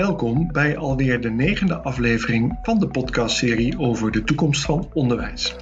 Welkom 0.00 0.52
bij 0.52 0.76
alweer 0.76 1.20
de 1.20 1.30
negende 1.30 1.76
aflevering 1.76 2.58
van 2.62 2.78
de 2.78 2.88
podcastserie 2.88 3.78
over 3.78 4.10
de 4.10 4.24
toekomst 4.24 4.64
van 4.64 4.90
onderwijs. 4.92 5.56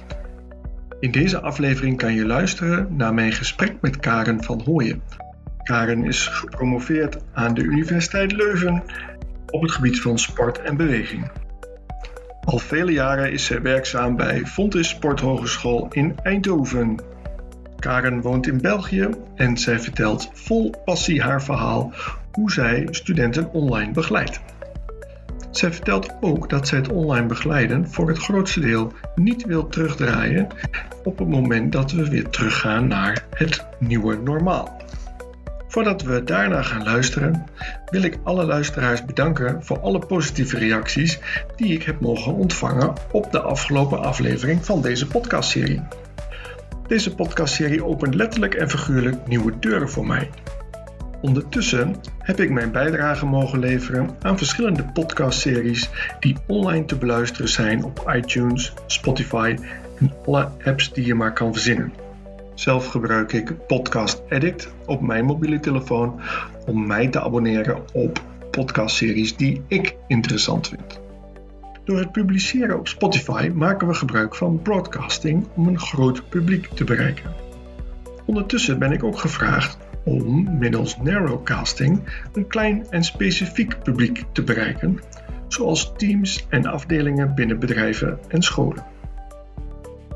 In 0.99 1.11
deze 1.11 1.39
aflevering 1.39 1.97
kan 1.97 2.13
je 2.13 2.25
luisteren 2.25 2.95
naar 2.95 3.13
mijn 3.13 3.31
gesprek 3.31 3.75
met 3.81 3.99
Karen 3.99 4.43
van 4.43 4.61
Hooyen. 4.65 5.01
Karen 5.63 6.05
is 6.05 6.27
gepromoveerd 6.27 7.17
aan 7.33 7.53
de 7.53 7.61
Universiteit 7.61 8.31
Leuven 8.31 8.83
op 9.49 9.61
het 9.61 9.71
gebied 9.71 10.01
van 10.01 10.19
sport 10.19 10.61
en 10.61 10.77
beweging. 10.77 11.31
Al 12.41 12.59
vele 12.59 12.91
jaren 12.91 13.31
is 13.31 13.45
zij 13.45 13.61
werkzaam 13.61 14.15
bij 14.15 14.45
Fontis 14.45 14.89
Sporthogeschool 14.89 15.87
in 15.91 16.15
Eindhoven. 16.23 16.99
Karen 17.79 18.21
woont 18.21 18.47
in 18.47 18.61
België 18.61 19.09
en 19.35 19.57
zij 19.57 19.79
vertelt 19.79 20.29
vol 20.33 20.73
passie 20.85 21.21
haar 21.21 21.43
verhaal 21.43 21.93
hoe 22.39 22.51
zij 22.51 22.87
studenten 22.91 23.53
online 23.53 23.91
begeleidt. 23.91 24.39
Zij 25.51 25.73
vertelt 25.73 26.09
ook 26.21 26.49
dat 26.49 26.67
zij 26.67 26.77
het 26.77 26.91
online 26.91 27.27
begeleiden 27.27 27.89
voor 27.91 28.07
het 28.07 28.17
grootste 28.17 28.59
deel 28.59 28.93
niet 29.15 29.45
wil 29.45 29.67
terugdraaien 29.67 30.47
op 31.03 31.17
het 31.19 31.27
moment 31.27 31.71
dat 31.71 31.91
we 31.91 32.09
weer 32.09 32.29
teruggaan 32.29 32.87
naar 32.87 33.25
het 33.33 33.65
nieuwe 33.79 34.15
normaal. 34.15 34.81
Voordat 35.67 36.01
we 36.01 36.23
daarna 36.23 36.61
gaan 36.61 36.83
luisteren, 36.83 37.45
wil 37.89 38.01
ik 38.01 38.17
alle 38.23 38.45
luisteraars 38.45 39.05
bedanken 39.05 39.63
voor 39.63 39.79
alle 39.79 39.99
positieve 39.99 40.57
reacties 40.57 41.19
die 41.55 41.73
ik 41.73 41.83
heb 41.83 41.99
mogen 41.99 42.33
ontvangen 42.33 42.93
op 43.11 43.31
de 43.31 43.41
afgelopen 43.41 44.03
aflevering 44.03 44.65
van 44.65 44.81
deze 44.81 45.07
podcastserie. 45.07 45.81
Deze 46.87 47.15
podcastserie 47.15 47.85
opent 47.85 48.15
letterlijk 48.15 48.53
en 48.53 48.69
figuurlijk 48.69 49.27
nieuwe 49.27 49.59
deuren 49.59 49.89
voor 49.89 50.07
mij. 50.07 50.29
Ondertussen 51.21 51.95
heb 52.17 52.39
ik 52.39 52.49
mijn 52.49 52.71
bijdrage 52.71 53.25
mogen 53.25 53.59
leveren 53.59 54.09
aan 54.21 54.37
verschillende 54.37 54.83
podcastseries 54.93 55.89
die 56.19 56.37
online 56.47 56.85
te 56.85 56.97
beluisteren 56.97 57.49
zijn 57.49 57.83
op 57.83 58.11
iTunes, 58.15 58.73
Spotify 58.87 59.55
en 59.99 60.13
alle 60.25 60.49
apps 60.63 60.93
die 60.93 61.05
je 61.05 61.15
maar 61.15 61.33
kan 61.33 61.53
verzinnen. 61.53 61.93
Zelf 62.53 62.87
gebruik 62.87 63.33
ik 63.33 63.67
Podcast 63.67 64.21
Addict 64.29 64.73
op 64.85 65.01
mijn 65.01 65.25
mobiele 65.25 65.59
telefoon 65.59 66.21
om 66.65 66.87
mij 66.87 67.07
te 67.07 67.21
abonneren 67.21 67.83
op 67.93 68.21
podcastseries 68.51 69.35
die 69.35 69.61
ik 69.67 69.95
interessant 70.07 70.67
vind. 70.67 70.99
Door 71.85 71.99
het 71.99 72.11
publiceren 72.11 72.79
op 72.79 72.87
Spotify 72.87 73.51
maken 73.53 73.87
we 73.87 73.93
gebruik 73.93 74.35
van 74.35 74.61
broadcasting 74.61 75.47
om 75.55 75.67
een 75.67 75.79
groot 75.79 76.29
publiek 76.29 76.69
te 76.73 76.83
bereiken. 76.83 77.33
Ondertussen 78.25 78.79
ben 78.79 78.91
ik 78.91 79.03
ook 79.03 79.19
gevraagd 79.19 79.77
om 80.03 80.57
middels 80.57 80.97
narrowcasting 80.97 82.03
een 82.33 82.47
klein 82.47 82.85
en 82.89 83.03
specifiek 83.03 83.83
publiek 83.83 84.23
te 84.31 84.43
bereiken, 84.43 84.99
zoals 85.47 85.93
teams 85.97 86.45
en 86.49 86.65
afdelingen 86.65 87.35
binnen 87.35 87.59
bedrijven 87.59 88.19
en 88.27 88.41
scholen. 88.41 88.83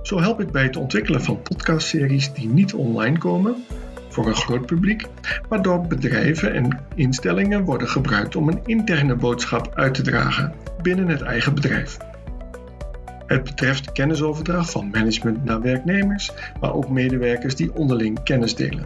Zo 0.02 0.20
help 0.20 0.42
ik 0.42 0.52
bij 0.52 0.64
het 0.64 0.78
ontwikkelen 0.78 1.22
van 1.22 1.42
podcastseries 1.42 2.34
die 2.34 2.48
niet 2.48 2.74
online 2.74 3.18
komen 3.18 3.56
voor 4.10 4.28
een 4.28 4.36
groot 4.36 4.66
publiek, 4.66 5.06
maar 5.50 5.62
door 5.62 5.82
bedrijven 5.88 6.54
en 6.54 6.80
instellingen 6.96 7.64
worden 7.64 7.88
gebruikt 7.88 8.36
om 8.36 8.48
een 8.48 8.62
interne 8.66 9.16
boodschap 9.16 9.72
uit 9.76 9.94
te 9.94 10.02
dragen 10.02 10.54
binnen 10.82 11.08
het 11.08 11.22
eigen 11.22 11.54
bedrijf. 11.56 11.98
Het 13.26 13.44
betreft 13.44 13.92
kennisoverdracht 13.92 14.72
van 14.72 14.90
management 14.90 15.44
naar 15.44 15.62
werknemers, 15.62 16.32
maar 16.60 16.74
ook 16.74 16.90
medewerkers 16.90 17.56
die 17.56 17.74
onderling 17.74 18.24
kennis 18.24 18.56
delen. 18.56 18.86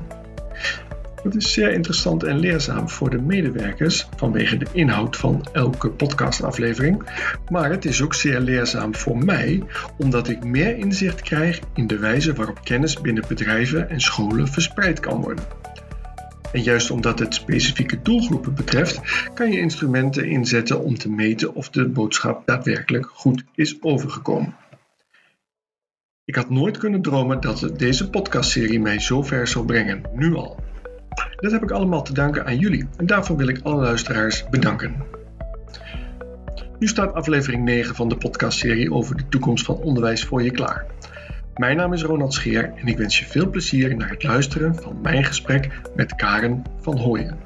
Het 1.27 1.35
is 1.35 1.53
zeer 1.53 1.71
interessant 1.71 2.23
en 2.23 2.39
leerzaam 2.39 2.89
voor 2.89 3.09
de 3.09 3.21
medewerkers 3.21 4.07
vanwege 4.15 4.57
de 4.57 4.65
inhoud 4.71 5.17
van 5.17 5.45
elke 5.51 5.89
podcastaflevering, 5.89 7.03
maar 7.49 7.69
het 7.69 7.85
is 7.85 8.01
ook 8.01 8.13
zeer 8.13 8.39
leerzaam 8.39 8.95
voor 8.95 9.17
mij 9.17 9.63
omdat 9.97 10.27
ik 10.27 10.43
meer 10.43 10.77
inzicht 10.77 11.21
krijg 11.21 11.59
in 11.73 11.87
de 11.87 11.97
wijze 11.97 12.33
waarop 12.33 12.63
kennis 12.63 13.01
binnen 13.01 13.23
bedrijven 13.27 13.89
en 13.89 13.99
scholen 13.99 14.47
verspreid 14.47 14.99
kan 14.99 15.21
worden. 15.21 15.43
En 16.51 16.61
juist 16.61 16.91
omdat 16.91 17.19
het 17.19 17.33
specifieke 17.33 18.01
doelgroepen 18.01 18.53
betreft, 18.53 19.01
kan 19.33 19.51
je 19.51 19.59
instrumenten 19.59 20.25
inzetten 20.25 20.83
om 20.83 20.97
te 20.97 21.09
meten 21.09 21.53
of 21.53 21.69
de 21.69 21.87
boodschap 21.87 22.45
daadwerkelijk 22.45 23.05
goed 23.05 23.43
is 23.55 23.77
overgekomen. 23.81 24.55
Ik 26.25 26.35
had 26.35 26.49
nooit 26.49 26.77
kunnen 26.77 27.01
dromen 27.01 27.41
dat 27.41 27.71
deze 27.77 28.09
podcastserie 28.09 28.79
mij 28.79 28.99
zo 28.99 29.23
ver 29.23 29.47
zou 29.47 29.65
brengen, 29.65 30.01
nu 30.13 30.35
al. 30.35 30.65
Dat 31.35 31.51
heb 31.51 31.63
ik 31.63 31.71
allemaal 31.71 32.03
te 32.03 32.13
danken 32.13 32.45
aan 32.45 32.57
jullie 32.57 32.87
en 32.97 33.05
daarvoor 33.05 33.37
wil 33.37 33.47
ik 33.47 33.59
alle 33.63 33.81
luisteraars 33.81 34.49
bedanken. 34.49 34.95
Nu 36.79 36.87
staat 36.87 37.13
aflevering 37.13 37.63
9 37.63 37.95
van 37.95 38.09
de 38.09 38.17
podcastserie 38.17 38.93
over 38.93 39.17
de 39.17 39.27
toekomst 39.29 39.65
van 39.65 39.75
onderwijs 39.75 40.23
voor 40.23 40.43
je 40.43 40.51
klaar. 40.51 40.85
Mijn 41.55 41.77
naam 41.77 41.93
is 41.93 42.03
Ronald 42.03 42.33
Scheer 42.33 42.73
en 42.75 42.87
ik 42.87 42.97
wens 42.97 43.19
je 43.19 43.25
veel 43.25 43.49
plezier 43.49 43.95
naar 43.95 44.09
het 44.09 44.23
luisteren 44.23 44.75
van 44.75 45.01
mijn 45.01 45.23
gesprek 45.23 45.81
met 45.95 46.15
Karen 46.15 46.63
van 46.81 46.97
Hooyen. 46.97 47.37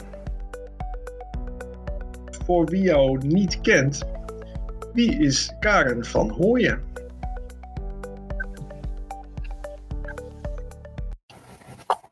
Voor 2.45 2.65
wie 2.65 2.81
jou 2.81 3.27
niet 3.27 3.61
kent, 3.61 4.03
wie 4.93 5.19
is 5.19 5.55
Karen 5.59 6.05
van 6.05 6.29
Hooyen? 6.29 6.83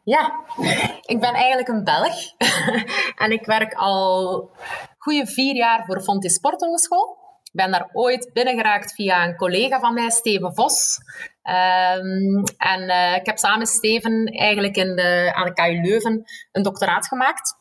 Ja, 0.04 0.34
ik 1.10 1.20
ben 1.20 1.34
eigenlijk 1.34 1.68
een 1.68 1.84
Belg 1.84 2.16
en 3.24 3.32
ik 3.32 3.46
werk 3.46 3.74
al 3.74 4.52
goede 4.98 5.28
vier 5.28 5.56
jaar 5.56 5.86
voor 5.86 6.02
Fontis 6.02 6.34
Sporthogeschool. 6.34 7.18
Ik 7.44 7.56
ben 7.56 7.72
daar 7.72 7.90
ooit 7.94 8.30
binnengeraakt 8.34 8.94
via 8.94 9.26
een 9.28 9.36
collega 9.36 9.80
van 9.80 9.94
mij, 9.94 10.10
Steven 10.10 10.56
Vos. 10.56 10.98
Um, 11.44 12.44
en 12.58 12.82
uh, 12.82 13.16
ik 13.16 13.26
heb 13.26 13.38
samen 13.38 13.58
met 13.58 13.68
Steven 13.68 14.26
eigenlijk 14.26 14.76
in 14.76 14.96
de, 14.96 15.32
aan 15.34 15.46
de 15.46 15.54
KU 15.54 15.82
Leuven 15.82 16.24
een 16.52 16.64
doctoraat 16.64 17.08
gemaakt. 17.08 17.58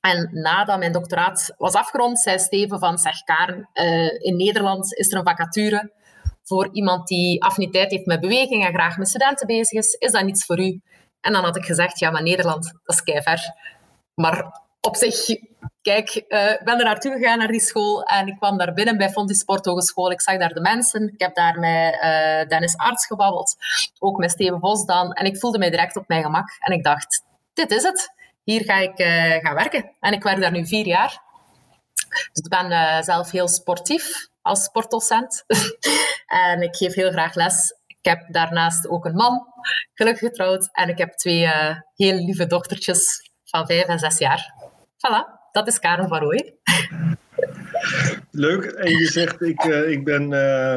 En 0.00 0.28
nadat 0.32 0.78
mijn 0.78 0.92
doctoraat 0.92 1.54
was 1.56 1.74
afgerond, 1.74 2.20
zei 2.20 2.38
Steven 2.38 2.78
van, 2.78 2.98
zeg 2.98 3.22
Karen, 3.22 3.68
uh, 3.74 4.24
in 4.24 4.36
Nederland 4.36 4.94
is 4.94 5.12
er 5.12 5.18
een 5.18 5.24
vacature 5.24 5.92
voor 6.42 6.68
iemand 6.72 7.08
die 7.08 7.42
affiniteit 7.42 7.90
heeft 7.90 8.06
met 8.06 8.20
beweging 8.20 8.64
en 8.64 8.74
graag 8.74 8.96
met 8.96 9.08
studenten 9.08 9.46
bezig 9.46 9.78
is. 9.78 9.92
Is 9.92 10.12
dat 10.12 10.24
niets 10.24 10.44
voor 10.44 10.60
u? 10.60 10.80
En 11.24 11.32
dan 11.32 11.44
had 11.44 11.56
ik 11.56 11.64
gezegd, 11.64 11.98
ja, 11.98 12.10
maar 12.10 12.22
Nederland, 12.22 12.64
dat 12.84 12.96
is 12.96 13.02
keiver. 13.02 13.54
Maar 14.14 14.60
op 14.80 14.96
zich, 14.96 15.16
kijk, 15.82 16.24
uh, 16.28 16.50
ik 16.50 16.60
ben 16.64 16.78
er 16.78 16.84
naartoe 16.84 17.12
gegaan, 17.12 17.38
naar 17.38 17.48
die 17.48 17.60
school. 17.60 18.02
En 18.02 18.26
ik 18.26 18.36
kwam 18.36 18.58
daar 18.58 18.72
binnen 18.72 18.96
bij 18.96 19.10
Fontis 19.10 19.38
Sporthogeschool. 19.38 20.10
Ik 20.10 20.20
zag 20.20 20.38
daar 20.38 20.54
de 20.54 20.60
mensen. 20.60 21.12
Ik 21.12 21.20
heb 21.20 21.34
daar 21.34 21.58
met 21.58 21.94
uh, 21.94 22.48
Dennis 22.48 22.76
Arts 22.76 23.06
gebabbeld. 23.06 23.56
Ook 23.98 24.18
met 24.18 24.30
Steven 24.30 24.60
Vos 24.60 24.84
dan. 24.84 25.12
En 25.12 25.26
ik 25.26 25.38
voelde 25.38 25.58
mij 25.58 25.70
direct 25.70 25.96
op 25.96 26.08
mijn 26.08 26.22
gemak. 26.22 26.48
En 26.58 26.72
ik 26.72 26.84
dacht, 26.84 27.22
dit 27.54 27.70
is 27.70 27.82
het. 27.82 28.12
Hier 28.42 28.64
ga 28.64 28.78
ik 28.78 28.98
uh, 28.98 29.32
gaan 29.32 29.54
werken. 29.54 29.90
En 30.00 30.12
ik 30.12 30.22
werk 30.22 30.40
daar 30.40 30.52
nu 30.52 30.66
vier 30.66 30.86
jaar. 30.86 31.22
Dus 32.32 32.44
ik 32.44 32.48
ben 32.48 33.04
zelf 33.04 33.30
heel 33.30 33.48
sportief 33.48 34.28
als 34.42 34.64
sportdocent. 34.64 35.44
en 36.50 36.62
ik 36.62 36.76
geef 36.76 36.94
heel 36.94 37.10
graag 37.10 37.34
les 37.34 37.74
ik 38.04 38.10
heb 38.10 38.32
daarnaast 38.32 38.88
ook 38.88 39.04
een 39.04 39.14
man, 39.14 39.46
gelukkig 39.94 40.28
getrouwd. 40.28 40.68
En 40.72 40.88
ik 40.88 40.98
heb 40.98 41.12
twee 41.12 41.42
uh, 41.42 41.76
heel 41.94 42.24
lieve 42.24 42.46
dochtertjes 42.46 43.30
van 43.44 43.66
vijf 43.66 43.84
en 43.84 43.98
zes 43.98 44.18
jaar. 44.18 44.54
Voilà, 44.76 45.50
dat 45.52 45.66
is 45.66 45.78
Karen 45.78 46.08
van 46.08 46.18
Rooij. 46.18 46.54
Leuk. 48.30 48.64
En 48.64 48.90
je 48.90 49.06
zegt, 49.06 49.42
ik, 49.42 49.64
uh, 49.64 49.90
ik 49.90 50.04
ben 50.04 50.30
uh, 50.30 50.74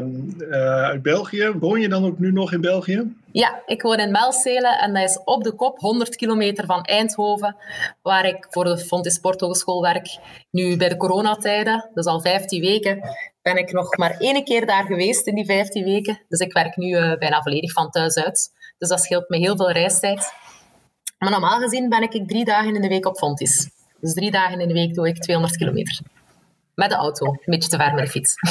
uh, 0.49 0.83
uit 0.83 1.01
België. 1.01 1.51
Woon 1.59 1.81
je 1.81 1.89
dan 1.89 2.05
ook 2.05 2.19
nu 2.19 2.31
nog 2.31 2.53
in 2.53 2.61
België? 2.61 3.15
Ja, 3.31 3.61
ik 3.65 3.81
woon 3.81 3.99
in 3.99 4.11
Melzelen 4.11 4.79
en 4.79 4.93
dat 4.93 5.03
is 5.03 5.19
op 5.23 5.43
de 5.43 5.51
kop 5.51 5.79
100 5.79 6.15
kilometer 6.15 6.65
van 6.65 6.83
Eindhoven, 6.83 7.55
waar 8.01 8.25
ik 8.25 8.47
voor 8.49 8.63
de 8.63 8.77
Fontis 8.77 9.13
Sporthogeschool 9.13 9.81
werk. 9.81 10.17
Nu 10.51 10.77
bij 10.77 10.89
de 10.89 10.97
coronatijden, 10.97 11.89
dus 11.93 12.05
al 12.05 12.21
15 12.21 12.61
weken, 12.61 12.99
ben 13.41 13.57
ik 13.57 13.71
nog 13.71 13.97
maar 13.97 14.17
één 14.17 14.43
keer 14.43 14.65
daar 14.65 14.85
geweest 14.85 15.27
in 15.27 15.35
die 15.35 15.45
15 15.45 15.83
weken. 15.83 16.21
Dus 16.27 16.39
ik 16.39 16.53
werk 16.53 16.75
nu 16.75 16.89
uh, 16.89 17.17
bijna 17.17 17.41
volledig 17.41 17.71
van 17.71 17.89
thuis 17.89 18.15
uit. 18.15 18.51
Dus 18.77 18.89
dat 18.89 19.01
scheelt 19.01 19.29
me 19.29 19.37
heel 19.37 19.55
veel 19.55 19.71
reistijd. 19.71 20.33
Maar 21.17 21.31
normaal 21.31 21.59
gezien 21.59 21.89
ben 21.89 22.01
ik 22.01 22.27
drie 22.27 22.45
dagen 22.45 22.75
in 22.75 22.81
de 22.81 22.87
week 22.87 23.05
op 23.05 23.17
Fontis. 23.17 23.69
Dus 23.99 24.13
drie 24.13 24.31
dagen 24.31 24.59
in 24.59 24.67
de 24.67 24.73
week 24.73 24.93
doe 24.93 25.07
ik 25.07 25.21
200 25.21 25.57
kilometer. 25.57 25.99
Met 26.77 26.89
de 26.89 26.95
auto, 26.95 27.25
een 27.25 27.39
beetje 27.45 27.69
te 27.69 27.77
ver 27.77 27.93
met 27.93 28.05
de 28.05 28.11
fiets. 28.11 28.35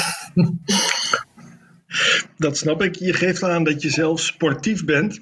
Dat 2.37 2.57
snap 2.57 2.81
ik. 2.81 2.95
Je 2.95 3.13
geeft 3.13 3.43
aan 3.43 3.63
dat 3.63 3.81
je 3.81 3.89
zelf 3.89 4.19
sportief 4.19 4.85
bent. 4.85 5.19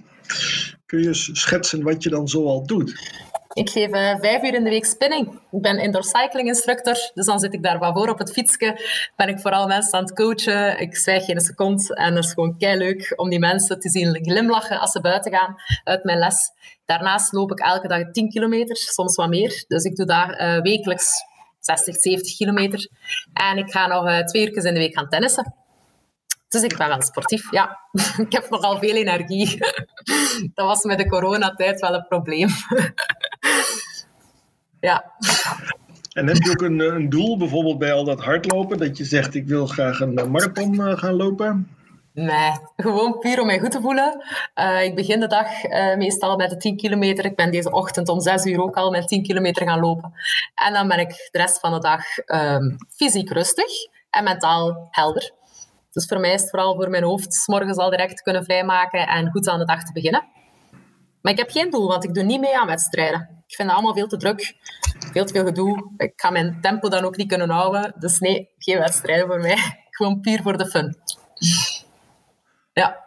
Kun 0.86 1.04
je 1.04 1.14
schetsen 1.14 1.84
wat 1.84 2.04
je 2.04 2.10
dan 2.10 2.28
zoal 2.28 2.66
doet? 2.66 3.14
Ik 3.54 3.70
geef 3.70 3.90
uh, 3.90 4.20
vijf 4.20 4.44
uur 4.44 4.54
in 4.54 4.64
de 4.64 4.70
week 4.70 4.86
spinning. 4.86 5.40
Ik 5.52 5.62
ben 5.62 5.80
indoor 5.80 6.04
cycling 6.04 6.48
instructor, 6.48 7.12
dus 7.14 7.26
dan 7.26 7.40
zit 7.40 7.54
ik 7.54 7.64
daar 7.64 7.78
van 7.78 7.94
voor 7.94 8.10
op 8.10 8.20
het 8.20 8.32
fietsje. 8.32 8.80
Ben 9.16 9.28
ik 9.28 9.40
vooral 9.40 9.68
mensen 9.68 9.94
aan 9.94 10.04
het 10.04 10.14
coachen. 10.14 10.80
Ik 10.80 10.96
zwijg 10.96 11.26
geen 11.26 11.40
seconde 11.40 11.96
en 11.96 12.16
het 12.16 12.26
is 12.26 12.34
gewoon 12.34 12.58
kei 12.58 12.78
leuk 12.78 13.14
om 13.16 13.30
die 13.30 13.40
mensen 13.40 13.80
te 13.80 13.90
zien 13.90 14.26
glimlachen 14.26 14.80
als 14.80 14.92
ze 14.92 15.02
buiten 15.02 15.32
gaan 15.32 15.56
uit 15.84 16.04
mijn 16.04 16.18
les. 16.18 16.52
Daarnaast 16.86 17.32
loop 17.32 17.52
ik 17.52 17.60
elke 17.60 17.88
dag 17.88 18.12
10 18.12 18.30
kilometer, 18.30 18.78
soms 18.78 19.16
wat 19.16 19.30
meer. 19.30 19.64
Dus 19.68 19.84
ik 19.84 19.96
doe 19.96 20.06
daar 20.06 20.42
uh, 20.42 20.62
wekelijks 20.62 21.34
60, 21.66 21.96
70 21.96 22.36
kilometer. 22.36 22.90
En 23.34 23.58
ik 23.58 23.72
ga 23.72 23.88
nog 23.88 24.24
twee 24.24 24.52
uur 24.52 24.66
in 24.66 24.74
de 24.74 24.80
week 24.80 24.94
gaan 24.94 25.10
tennissen. 25.10 25.54
Dus 26.48 26.64
ik 26.64 26.78
ben 26.78 26.88
wel 26.88 27.02
sportief, 27.02 27.52
ja. 27.52 27.80
ik 28.26 28.32
heb 28.32 28.50
nogal 28.50 28.80
veel 28.80 28.96
energie. 28.96 29.58
dat 30.56 30.66
was 30.66 30.84
met 30.84 30.98
de 30.98 31.08
coronatijd 31.08 31.80
wel 31.80 31.94
een 31.94 32.08
probleem. 32.08 32.50
ja. 34.80 35.12
En 36.14 36.28
heb 36.28 36.38
je 36.38 36.50
ook 36.50 36.62
een, 36.62 36.80
een, 36.80 37.10
doel, 37.10 37.38
bijvoorbeeld 37.38 37.78
bij 37.78 37.94
al 37.94 38.04
dat 38.04 38.24
hardlopen, 38.24 38.78
dat 38.78 38.98
je 38.98 39.06
zegt 39.06 39.36
ik 39.36 39.48
wil 39.48 39.68
graag 39.68 40.00
een 40.00 40.32
marathon 40.32 40.88
eh, 40.88 40.98
gaan 40.98 41.14
lopen? 41.14 41.70
Nee, 42.16 42.52
gewoon 42.76 43.20
puur 43.20 43.40
om 43.40 43.46
mij 43.46 43.60
goed 43.60 43.72
te 43.72 43.82
voelen. 43.82 44.24
Uh, 44.56 44.84
ik 44.84 44.96
begin 44.96 45.20
de 45.20 45.28
dag 45.28 45.64
uh, 45.64 45.96
meestal 45.96 46.36
met 46.36 46.50
de 46.50 46.58
10 46.58 46.78
kilometer. 46.78 47.26
Ik 47.26 47.36
ben 47.36 47.52
deze 47.52 47.72
ochtend 47.72 48.10
om 48.10 48.20
6 48.20 48.46
uur 48.46 48.62
ook 48.62 48.76
al 48.76 48.92
met 48.92 49.08
10 49.08 49.24
kilometer 49.24 49.68
gaan 49.68 49.80
lopen. 49.80 50.14
En 50.56 50.74
dan 50.74 50.88
ben 50.88 51.00
ik 51.00 51.30
de 51.32 51.38
rest 51.38 51.60
van 51.60 51.74
de 51.74 51.80
dag 51.80 52.04
um, 52.26 52.76
fysiek 52.90 53.30
rustig 53.30 53.72
en 54.10 54.24
mentaal 54.24 54.88
helder. 54.92 55.32
Dus 55.92 56.06
voor 56.06 56.20
mij 56.20 56.34
is 56.34 56.42
het 56.42 56.50
vooral 56.50 56.76
voor 56.76 56.90
mijn 56.90 57.04
hoofd 57.04 57.34
s 57.34 57.48
morgens 57.48 57.78
al 57.78 57.90
direct 57.90 58.22
kunnen 58.22 58.44
vrijmaken 58.44 59.08
en 59.08 59.32
goed 59.32 59.48
aan 59.48 59.60
de 59.60 59.66
dag 59.66 59.84
te 59.84 59.94
beginnen. 59.94 60.28
Maar 61.22 61.32
ik 61.32 61.40
heb 61.40 61.50
geen 61.50 61.70
doel, 61.70 61.88
want 61.88 62.04
ik 62.04 62.14
doe 62.14 62.24
niet 62.24 62.40
mee 62.40 62.58
aan 62.58 62.68
wedstrijden. 62.68 63.44
Ik 63.48 63.56
vind 63.56 63.68
het 63.68 63.78
allemaal 63.78 63.96
veel 63.96 64.08
te 64.08 64.18
druk, 64.18 64.56
veel 65.12 65.26
te 65.26 65.34
veel 65.34 65.46
gedoe. 65.46 65.92
Ik 65.98 66.14
ga 66.16 66.30
mijn 66.30 66.58
tempo 66.62 66.90
dan 66.90 67.04
ook 67.04 67.18
niet 67.18 67.28
kunnen 67.28 67.50
houden. 67.50 67.94
Dus 68.00 68.20
nee, 68.20 68.50
geen 68.58 68.80
wedstrijden 68.80 69.28
voor 69.28 69.40
mij. 69.40 69.58
Gewoon 69.90 70.20
puur 70.20 70.42
voor 70.42 70.58
de 70.58 70.66
fun. 70.66 70.98
Ja. 72.76 73.04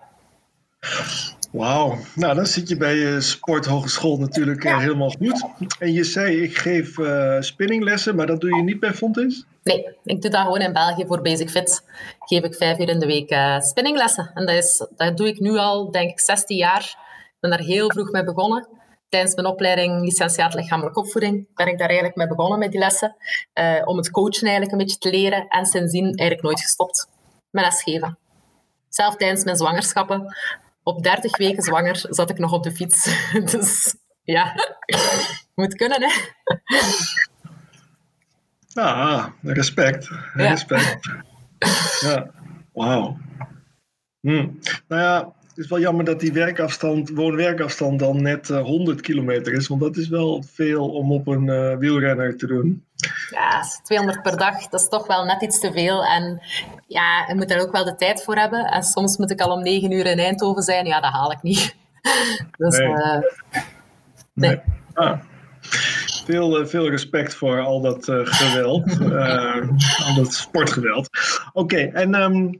Wauw, 1.52 1.98
nou 2.14 2.34
dan 2.34 2.46
zit 2.46 2.68
je 2.68 2.76
bij 2.76 2.94
je 2.94 3.20
sporthogeschool 3.20 4.16
natuurlijk 4.16 4.64
eh, 4.64 4.78
helemaal 4.78 5.10
goed. 5.10 5.44
En 5.78 5.92
je 5.92 6.04
zei, 6.04 6.42
ik 6.42 6.58
geef 6.58 6.98
uh, 6.98 7.40
spinninglessen, 7.40 8.16
maar 8.16 8.26
dat 8.26 8.40
doe 8.40 8.56
je 8.56 8.62
niet 8.62 8.80
bij 8.80 8.94
Fontis? 8.94 9.44
Nee, 9.62 9.96
ik 10.04 10.22
doe 10.22 10.30
dat 10.30 10.40
gewoon 10.40 10.60
in 10.60 10.72
België 10.72 11.04
voor 11.06 11.22
Basic 11.22 11.50
Fit. 11.50 11.84
Geef 12.18 12.42
ik 12.42 12.54
vijf 12.54 12.78
uur 12.78 12.88
in 12.88 12.98
de 12.98 13.06
week 13.06 13.30
uh, 13.30 13.60
spinninglessen. 13.60 14.30
En 14.34 14.46
dat, 14.46 14.54
is, 14.56 14.86
dat 14.96 15.16
doe 15.16 15.28
ik 15.28 15.40
nu 15.40 15.56
al, 15.56 15.90
denk 15.90 16.10
ik, 16.10 16.20
16 16.20 16.56
jaar. 16.56 16.80
Ik 17.24 17.40
ben 17.40 17.50
daar 17.50 17.60
heel 17.60 17.90
vroeg 17.90 18.10
mee 18.10 18.24
begonnen. 18.24 18.68
Tijdens 19.08 19.34
mijn 19.34 19.46
opleiding 19.46 20.00
licentiaat 20.00 20.54
lichamelijke 20.54 21.00
opvoeding 21.00 21.46
ben 21.54 21.66
ik 21.66 21.78
daar 21.78 21.88
eigenlijk 21.88 22.16
mee 22.16 22.28
begonnen 22.28 22.58
met 22.58 22.70
die 22.70 22.80
lessen. 22.80 23.16
Uh, 23.54 23.82
om 23.84 23.96
het 23.96 24.10
coachen 24.10 24.42
eigenlijk 24.42 24.72
een 24.72 24.78
beetje 24.78 24.98
te 24.98 25.10
leren. 25.10 25.48
En 25.48 25.66
sindsdien 25.66 26.04
eigenlijk 26.04 26.42
nooit 26.42 26.60
gestopt 26.60 27.08
met 27.50 27.64
lesgeven. 27.64 28.18
Zelf 28.88 29.16
tijdens 29.16 29.44
mijn 29.44 29.56
zwangerschappen 29.56 30.36
op 30.82 31.02
30 31.02 31.36
weken 31.36 31.62
zwanger 31.62 32.06
zat 32.08 32.30
ik 32.30 32.38
nog 32.38 32.52
op 32.52 32.62
de 32.62 32.72
fiets. 32.72 33.10
Dus 33.52 33.96
ja, 34.22 34.54
moet 35.54 35.74
kunnen, 35.74 36.02
hè. 36.02 36.10
Ah, 38.80 39.26
respect. 39.42 40.08
Respect. 40.32 40.98
Ja, 42.00 42.30
wauw. 42.72 43.18
Hm. 44.20 44.48
Nou 44.88 45.02
ja, 45.02 45.32
het 45.48 45.58
is 45.58 45.68
wel 45.68 45.80
jammer 45.80 46.04
dat 46.04 46.20
die 46.20 46.32
werkafstand, 46.32 47.08
woon-werkafstand 47.10 47.98
dan 47.98 48.22
net 48.22 48.48
100 48.48 48.98
eh, 48.98 49.04
kilometer 49.04 49.52
is. 49.52 49.68
Want 49.68 49.80
dat 49.80 49.96
is 49.96 50.08
wel 50.08 50.42
veel 50.42 50.90
om 50.90 51.12
op 51.12 51.26
een 51.26 51.46
uh, 51.46 51.76
wielrenner 51.76 52.36
te 52.36 52.46
doen. 52.46 52.84
Ja, 53.30 53.64
200 53.82 54.22
per 54.22 54.36
dag, 54.36 54.68
dat 54.68 54.80
is 54.80 54.88
toch 54.88 55.06
wel 55.06 55.24
net 55.24 55.42
iets 55.42 55.60
te 55.60 55.72
veel. 55.72 56.04
En 56.04 56.42
ja, 56.86 57.24
je 57.28 57.34
moet 57.34 57.50
er 57.50 57.60
ook 57.60 57.72
wel 57.72 57.84
de 57.84 57.94
tijd 57.94 58.24
voor 58.24 58.36
hebben. 58.36 58.64
En 58.64 58.82
soms 58.82 59.16
moet 59.16 59.30
ik 59.30 59.40
al 59.40 59.52
om 59.52 59.62
9 59.62 59.90
uur 59.90 60.06
in 60.06 60.18
Eindhoven 60.18 60.62
zijn. 60.62 60.86
Ja, 60.86 61.00
dat 61.00 61.12
haal 61.12 61.32
ik 61.32 61.42
niet. 61.42 61.76
Dus, 62.58 62.78
nee. 62.78 62.88
Uh, 62.88 63.12
nee. 63.12 64.50
nee. 64.50 64.60
Ah. 64.94 65.18
Veel, 66.24 66.66
veel 66.66 66.90
respect 66.90 67.34
voor 67.34 67.60
al 67.60 67.80
dat 67.80 68.04
geweld, 68.04 68.98
al 70.06 70.14
dat 70.14 70.32
sportgeweld. 70.32 71.08
Oké, 71.52 71.78
en 71.78 72.14
um, 72.14 72.58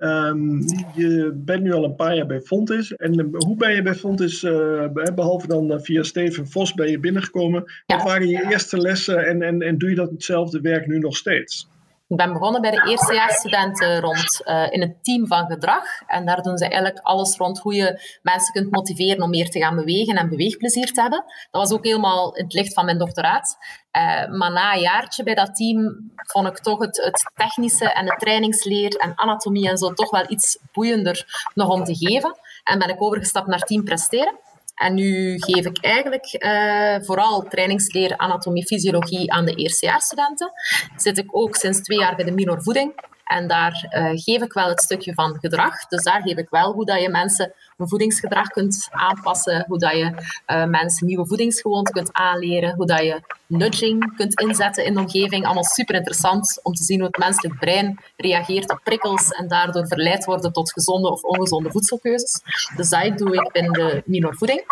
Um, 0.00 0.64
je 0.94 1.32
bent 1.34 1.62
nu 1.62 1.72
al 1.72 1.84
een 1.84 1.94
paar 1.94 2.16
jaar 2.16 2.26
bij 2.26 2.40
Fontis. 2.40 2.96
En 2.96 3.18
uh, 3.18 3.26
hoe 3.30 3.56
ben 3.56 3.74
je 3.74 3.82
bij 3.82 3.94
Fontis, 3.94 4.42
uh, 4.42 4.84
behalve 5.14 5.46
dan 5.46 5.72
uh, 5.72 5.78
via 5.78 6.02
Steven 6.02 6.48
Vos, 6.48 6.74
ben 6.74 6.90
je 6.90 6.98
binnengekomen? 6.98 7.64
Ja. 7.86 7.96
Wat 7.96 8.04
waren 8.04 8.28
je 8.28 8.48
eerste 8.50 8.78
lessen 8.78 9.26
en, 9.26 9.42
en, 9.42 9.62
en 9.62 9.78
doe 9.78 9.88
je 9.90 9.94
dat 9.94 10.10
hetzelfde 10.10 10.60
werk 10.60 10.86
nu 10.86 10.98
nog 10.98 11.16
steeds? 11.16 11.68
Ik 12.08 12.16
ben 12.16 12.32
begonnen 12.32 12.60
bij 12.60 12.70
de 12.70 12.90
eerstejaarsstudenten 12.90 14.00
rond 14.00 14.40
uh, 14.44 14.72
in 14.72 14.80
het 14.80 15.04
team 15.04 15.26
van 15.26 15.46
gedrag. 15.46 15.84
En 16.06 16.26
daar 16.26 16.42
doen 16.42 16.58
ze 16.58 16.64
eigenlijk 16.64 16.98
alles 17.02 17.36
rond 17.36 17.58
hoe 17.58 17.74
je 17.74 18.18
mensen 18.22 18.52
kunt 18.52 18.70
motiveren 18.70 19.22
om 19.22 19.30
meer 19.30 19.50
te 19.50 19.58
gaan 19.58 19.76
bewegen 19.76 20.16
en 20.16 20.28
beweegplezier 20.28 20.92
te 20.92 21.00
hebben. 21.00 21.24
Dat 21.50 21.62
was 21.62 21.72
ook 21.72 21.84
helemaal 21.84 22.36
in 22.36 22.44
het 22.44 22.52
licht 22.52 22.72
van 22.72 22.84
mijn 22.84 22.98
doctoraat. 22.98 23.56
Uh, 23.92 24.02
maar 24.38 24.52
na 24.52 24.74
een 24.74 24.80
jaartje 24.80 25.22
bij 25.22 25.34
dat 25.34 25.56
team 25.56 26.10
vond 26.16 26.46
ik 26.46 26.58
toch 26.58 26.78
het, 26.78 26.96
het, 27.04 27.30
technische 27.34 27.92
en 27.92 28.04
de 28.06 28.16
trainingsleer 28.16 28.96
en 28.96 29.12
anatomie 29.18 29.68
en 29.68 29.78
zo 29.78 29.92
toch 29.92 30.10
wel 30.10 30.24
iets 30.28 30.58
boeiender 30.72 31.48
nog 31.54 31.68
om 31.68 31.84
te 31.84 31.94
geven. 31.94 32.36
En 32.64 32.78
ben 32.78 32.88
ik 32.88 33.02
overgestapt 33.02 33.46
naar 33.46 33.62
team 33.62 33.84
presteren. 33.84 34.38
En 34.78 34.94
nu 34.94 35.36
geef 35.38 35.66
ik 35.66 35.78
eigenlijk 35.80 36.36
uh, 36.38 37.06
vooral 37.06 37.42
trainingsleer 37.42 38.16
anatomie, 38.16 38.66
fysiologie 38.66 39.32
aan 39.32 39.44
de 39.44 39.54
eerstejaarsstudenten. 39.54 40.52
Zit 40.96 41.18
ik 41.18 41.36
ook 41.36 41.56
sinds 41.56 41.80
twee 41.80 41.98
jaar 41.98 42.16
bij 42.16 42.24
de 42.24 42.32
minor 42.32 42.62
voeding. 42.62 42.92
En 43.28 43.46
daar 43.46 43.88
uh, 43.90 44.10
geef 44.14 44.42
ik 44.42 44.52
wel 44.52 44.68
het 44.68 44.82
stukje 44.82 45.14
van 45.14 45.36
gedrag. 45.40 45.86
Dus 45.88 46.02
daar 46.02 46.22
geef 46.22 46.36
ik 46.36 46.48
wel 46.50 46.72
hoe 46.72 46.84
dat 46.84 47.00
je 47.00 47.08
mensen 47.08 47.52
een 47.76 47.88
voedingsgedrag 47.88 48.48
kunt 48.48 48.88
aanpassen, 48.90 49.64
hoe 49.68 49.78
dat 49.78 49.92
je 49.92 50.12
uh, 50.46 50.64
mensen 50.64 51.06
nieuwe 51.06 51.26
voedingsgewoonten 51.26 51.94
kunt 51.94 52.12
aanleren, 52.12 52.74
hoe 52.74 52.86
dat 52.86 53.00
je 53.00 53.20
nudging 53.46 54.16
kunt 54.16 54.40
inzetten 54.40 54.84
in 54.84 54.94
de 54.94 55.00
omgeving. 55.00 55.44
Allemaal 55.44 55.64
super 55.64 55.94
interessant 55.94 56.60
om 56.62 56.72
te 56.74 56.84
zien 56.84 56.98
hoe 56.98 57.08
het 57.08 57.18
menselijk 57.18 57.58
brein 57.58 58.00
reageert 58.16 58.70
op 58.70 58.80
prikkels 58.84 59.28
en 59.28 59.48
daardoor 59.48 59.86
verleid 59.86 60.24
worden 60.24 60.52
tot 60.52 60.72
gezonde 60.72 61.10
of 61.10 61.22
ongezonde 61.22 61.70
voedselkeuzes. 61.70 62.40
Dus 62.76 62.88
dat 62.88 63.18
doe 63.18 63.34
ik 63.34 63.48
in 63.52 63.72
de 63.72 64.02
minor 64.06 64.34
voeding. 64.36 64.64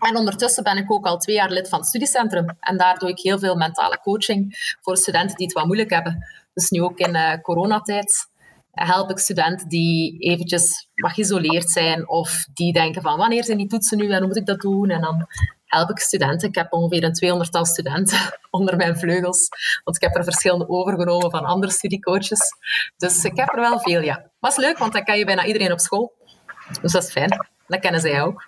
En 0.00 0.16
ondertussen 0.16 0.62
ben 0.62 0.76
ik 0.76 0.92
ook 0.92 1.06
al 1.06 1.18
twee 1.18 1.36
jaar 1.36 1.50
lid 1.50 1.68
van 1.68 1.78
het 1.78 1.88
studiecentrum. 1.88 2.56
En 2.60 2.76
daar 2.76 2.98
doe 2.98 3.08
ik 3.08 3.18
heel 3.18 3.38
veel 3.38 3.56
mentale 3.56 4.00
coaching 4.00 4.74
voor 4.80 4.96
studenten 4.96 5.36
die 5.36 5.46
het 5.46 5.54
wat 5.54 5.64
moeilijk 5.64 5.90
hebben. 5.90 6.26
Dus 6.54 6.70
nu 6.70 6.82
ook 6.82 6.98
in 6.98 7.14
uh, 7.14 7.32
coronatijd 7.42 8.28
help 8.70 9.10
ik 9.10 9.18
studenten 9.18 9.68
die 9.68 10.18
eventjes 10.18 10.88
wat 10.94 11.12
geïsoleerd 11.12 11.70
zijn 11.70 12.08
of 12.08 12.44
die 12.54 12.72
denken 12.72 13.02
van 13.02 13.18
wanneer 13.18 13.44
zijn 13.44 13.58
die 13.58 13.66
toetsen 13.66 13.98
nu 13.98 14.10
en 14.10 14.18
hoe 14.18 14.26
moet 14.26 14.36
ik 14.36 14.46
dat 14.46 14.60
doen? 14.60 14.90
En 14.90 15.00
dan 15.00 15.26
help 15.66 15.90
ik 15.90 15.98
studenten. 15.98 16.48
Ik 16.48 16.54
heb 16.54 16.72
ongeveer 16.72 17.04
een 17.04 17.12
tweehonderdtal 17.12 17.64
studenten 17.64 18.18
onder 18.50 18.76
mijn 18.76 18.98
vleugels, 18.98 19.48
want 19.84 19.96
ik 19.96 20.02
heb 20.02 20.16
er 20.16 20.24
verschillende 20.24 20.68
overgenomen 20.68 21.30
van 21.30 21.44
andere 21.44 21.72
studiecoaches. 21.72 22.40
Dus 22.96 23.24
ik 23.24 23.36
heb 23.36 23.48
er 23.48 23.60
wel 23.60 23.80
veel, 23.80 24.02
ja. 24.02 24.30
Maar 24.40 24.50
is 24.50 24.56
leuk, 24.56 24.78
want 24.78 24.92
dan 24.92 25.04
kan 25.04 25.18
je 25.18 25.24
bijna 25.24 25.44
iedereen 25.44 25.72
op 25.72 25.80
school. 25.80 26.12
Dus 26.82 26.92
dat 26.92 27.02
is 27.02 27.10
fijn. 27.10 27.46
Dat 27.66 27.80
kennen 27.80 28.00
zij 28.00 28.22
ook. 28.22 28.46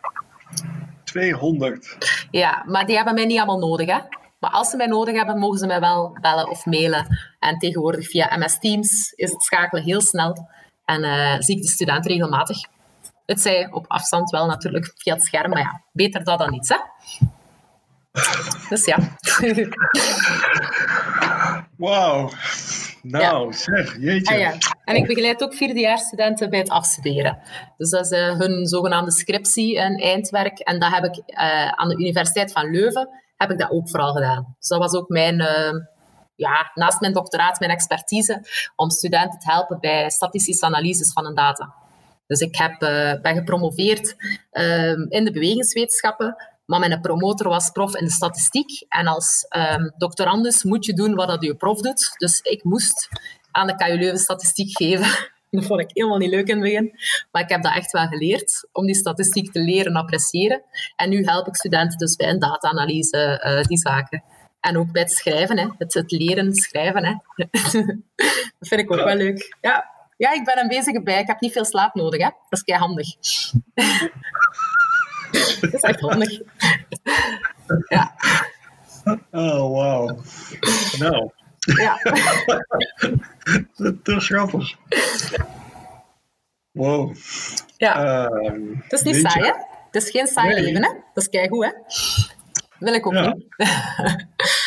200? 1.13 1.97
Ja, 2.31 2.63
maar 2.67 2.87
die 2.87 2.97
hebben 2.97 3.15
mij 3.15 3.25
niet 3.25 3.39
allemaal 3.39 3.69
nodig, 3.69 3.87
hè. 3.87 3.99
Maar 4.39 4.51
als 4.51 4.71
ze 4.71 4.77
mij 4.77 4.87
nodig 4.87 5.15
hebben, 5.15 5.39
mogen 5.39 5.59
ze 5.59 5.67
mij 5.67 5.81
wel 5.81 6.17
bellen 6.21 6.49
of 6.49 6.67
mailen. 6.67 7.19
En 7.39 7.59
tegenwoordig 7.59 8.09
via 8.09 8.37
MS 8.37 8.59
Teams 8.59 9.13
is 9.13 9.31
het 9.31 9.43
schakelen 9.43 9.83
heel 9.83 10.01
snel. 10.01 10.49
En 10.85 11.05
uh, 11.05 11.35
zie 11.39 11.57
ik 11.57 11.63
de 11.63 11.69
student 11.69 12.07
regelmatig. 12.07 12.59
Het 13.27 13.41
zij 13.41 13.69
op 13.71 13.85
afstand 13.89 14.31
wel 14.31 14.47
natuurlijk 14.47 14.93
via 14.97 15.15
het 15.15 15.25
scherm, 15.25 15.51
maar 15.51 15.59
ja, 15.59 15.83
beter 15.93 16.25
dat 16.25 16.39
dan 16.39 16.51
niets, 16.51 16.69
hè? 16.69 16.77
Dus 18.69 18.85
ja. 18.85 18.99
Wauw. 21.77 22.31
Nou, 23.03 23.53
zeg, 23.53 23.97
jeetje. 23.99 24.35
Ah, 24.35 24.41
ja. 24.41 24.55
En 24.85 24.97
ik 24.97 25.07
begeleid 25.07 25.43
ook 25.43 25.55
vierdejaarsstudenten 25.55 26.51
bij 26.51 26.59
het 26.59 26.69
afstuderen. 26.69 27.39
Dus 27.77 27.91
dat 27.91 28.05
is 28.05 28.19
uh, 28.19 28.39
hun 28.39 28.67
zogenaamde 28.67 29.13
scriptie 29.13 29.79
en 29.79 29.97
eindwerk. 29.97 30.59
En 30.59 30.81
dat 30.81 30.91
heb 30.93 31.05
ik 31.05 31.17
uh, 31.17 31.69
aan 31.69 31.89
de 31.89 31.97
Universiteit 31.97 32.53
van 32.53 32.71
Leuven 32.71 33.09
heb 33.37 33.51
ik 33.51 33.59
dat 33.59 33.71
ook 33.71 33.89
vooral 33.89 34.13
gedaan. 34.13 34.55
Dus 34.59 34.69
dat 34.69 34.79
was 34.79 34.95
ook 34.95 35.09
mijn, 35.09 35.41
uh, 35.41 35.73
ja, 36.35 36.71
naast 36.75 37.01
mijn 37.01 37.13
doctoraat, 37.13 37.59
mijn 37.59 37.71
expertise, 37.71 38.45
om 38.77 38.91
studenten 38.91 39.39
te 39.39 39.51
helpen 39.51 39.81
bij 39.81 40.11
statistische 40.11 40.67
analyses 40.67 41.13
van 41.13 41.27
een 41.27 41.35
data. 41.35 41.75
Dus 42.27 42.41
ik 42.41 42.57
heb, 42.57 42.79
ben 43.23 43.35
gepromoveerd 43.35 44.15
uh, 44.53 44.91
in 45.09 45.25
de 45.25 45.31
bewegingswetenschappen, 45.33 46.37
maar 46.79 46.89
mijn 46.89 47.01
promotor 47.01 47.49
was 47.49 47.71
prof 47.71 47.97
in 47.97 48.05
de 48.05 48.11
statistiek. 48.11 48.85
En 48.89 49.07
als 49.07 49.47
um, 49.57 49.93
doctorandus 49.97 50.63
moet 50.63 50.85
je 50.85 50.93
doen 50.93 51.15
wat 51.15 51.29
dat 51.29 51.43
je 51.43 51.55
prof 51.55 51.81
doet. 51.81 52.15
Dus 52.17 52.41
ik 52.41 52.65
moest 52.65 53.09
aan 53.51 53.67
de 53.67 53.75
KU 53.75 53.99
Leuven 53.99 54.19
statistiek 54.19 54.77
geven. 54.77 55.07
Dat 55.51 55.65
vond 55.65 55.81
ik 55.81 55.91
helemaal 55.93 56.19
niet 56.19 56.31
leuk 56.31 56.49
in 56.49 56.55
het 56.55 56.65
begin. 56.65 56.93
Maar 57.31 57.43
ik 57.43 57.49
heb 57.49 57.63
dat 57.63 57.75
echt 57.75 57.93
wel 57.93 58.07
geleerd, 58.07 58.69
om 58.73 58.87
die 58.87 58.95
statistiek 58.95 59.53
te 59.53 59.61
leren 59.61 59.97
appreciëren. 59.97 60.63
En 60.97 61.11
nu 61.11 61.25
help 61.25 61.47
ik 61.47 61.57
studenten 61.57 61.99
dus 61.99 62.17
bij 62.17 62.29
een 62.29 62.39
data-analyse, 62.39 63.43
uh, 63.47 63.63
die 63.63 63.79
zaken. 63.79 64.25
En 64.61 64.77
ook 64.77 64.93
bij 64.93 65.03
het 65.03 65.13
schrijven, 65.13 65.59
hè. 65.59 65.69
Het, 65.79 65.95
het 65.95 66.11
leren 66.11 66.55
schrijven. 66.55 67.05
Hè. 67.05 67.15
dat 68.59 68.69
vind 68.69 68.81
ik 68.81 68.93
ook 68.93 69.05
wel 69.05 69.17
leuk. 69.17 69.57
Ja. 69.61 69.91
ja, 70.17 70.33
ik 70.33 70.45
ben 70.45 70.59
een 70.59 70.69
bezige 70.69 71.03
bij. 71.03 71.21
Ik 71.21 71.27
heb 71.27 71.41
niet 71.41 71.53
veel 71.53 71.65
slaap 71.65 71.95
nodig. 71.95 72.21
Hè. 72.21 72.29
Dat 72.49 72.59
is 72.59 72.63
kei 72.63 72.79
handig. 72.79 73.09
dat 75.61 75.73
is 75.73 75.81
echt 75.81 76.01
handig. 76.01 76.41
ja. 77.89 78.15
Oh, 79.31 79.73
wauw. 79.73 80.21
Nou. 80.99 81.31
Ja. 81.59 81.99
dat 84.03 84.17
is 84.17 84.27
grappig. 84.27 84.75
Wow. 86.73 87.17
Ja. 87.77 88.23
Uh, 88.25 88.77
het 88.83 88.93
is 88.93 89.03
niet 89.03 89.17
saai, 89.17 89.45
hè? 89.45 89.53
Het 89.91 90.03
is 90.03 90.11
geen 90.11 90.27
saai 90.27 90.63
leven, 90.63 90.83
hè? 90.83 90.89
Dat 91.15 91.25
is 91.25 91.29
keigoed, 91.29 91.65
hè? 91.65 91.73
wil 92.79 92.95
ik 92.95 93.07
ook 93.07 93.13
niet. 93.13 93.45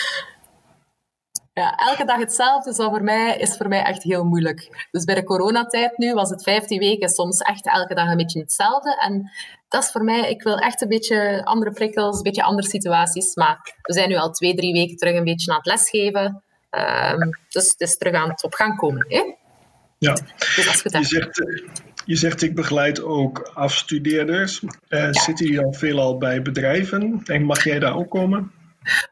ja, 1.85 1.91
elke 1.91 2.05
dag 2.05 2.17
hetzelfde 2.17 2.69
is 2.69 2.75
voor 2.75 3.03
mij, 3.03 3.37
is 3.37 3.57
voor 3.57 3.67
mij 3.67 3.83
echt 3.83 4.03
heel 4.03 4.23
moeilijk. 4.23 4.87
Dus 4.91 5.03
bij 5.03 5.15
de 5.15 5.23
coronatijd 5.23 5.97
nu 5.97 6.13
was 6.13 6.29
het 6.29 6.43
15 6.43 6.79
weken 6.79 7.09
soms 7.09 7.39
echt 7.39 7.67
elke 7.67 7.93
dag 7.93 8.09
een 8.09 8.17
beetje 8.17 8.39
hetzelfde. 8.39 8.97
En 9.01 9.31
dat 9.67 9.83
is 9.83 9.91
voor 9.91 10.03
mij, 10.03 10.29
ik 10.29 10.43
wil 10.43 10.57
echt 10.57 10.81
een 10.81 10.87
beetje 10.87 11.41
andere 11.43 11.71
prikkels, 11.71 12.17
een 12.17 12.23
beetje 12.23 12.43
andere 12.43 12.67
situaties. 12.67 13.35
Maar 13.35 13.75
we 13.81 13.93
zijn 13.93 14.09
nu 14.09 14.15
al 14.15 14.31
twee, 14.31 14.55
drie 14.55 14.73
weken 14.73 14.97
terug 14.97 15.15
een 15.15 15.23
beetje 15.23 15.51
aan 15.51 15.57
het 15.57 15.65
lesgeven. 15.65 16.43
Um, 16.69 17.29
dus 17.49 17.69
het 17.69 17.81
is 17.81 17.97
terug 17.97 18.13
aan 18.13 18.29
het 18.29 18.43
op 18.43 18.53
gang 18.53 18.77
komen. 18.77 19.05
Hè? 19.07 19.35
Ja, 19.97 20.13
dus 20.13 20.81
je, 20.81 21.03
zegt, 21.03 21.41
je 22.05 22.15
zegt 22.15 22.41
ik 22.41 22.55
begeleid 22.55 23.03
ook 23.03 23.51
afstudeerders. 23.53 24.61
Uh, 24.89 25.07
Zitten 25.11 25.45
die 25.45 25.59
al 25.59 25.73
veelal 25.73 26.17
bij 26.17 26.41
bedrijven? 26.41 27.21
En 27.25 27.43
mag 27.43 27.63
jij 27.63 27.79
daar 27.79 27.95
ook 27.95 28.09
komen? 28.09 28.51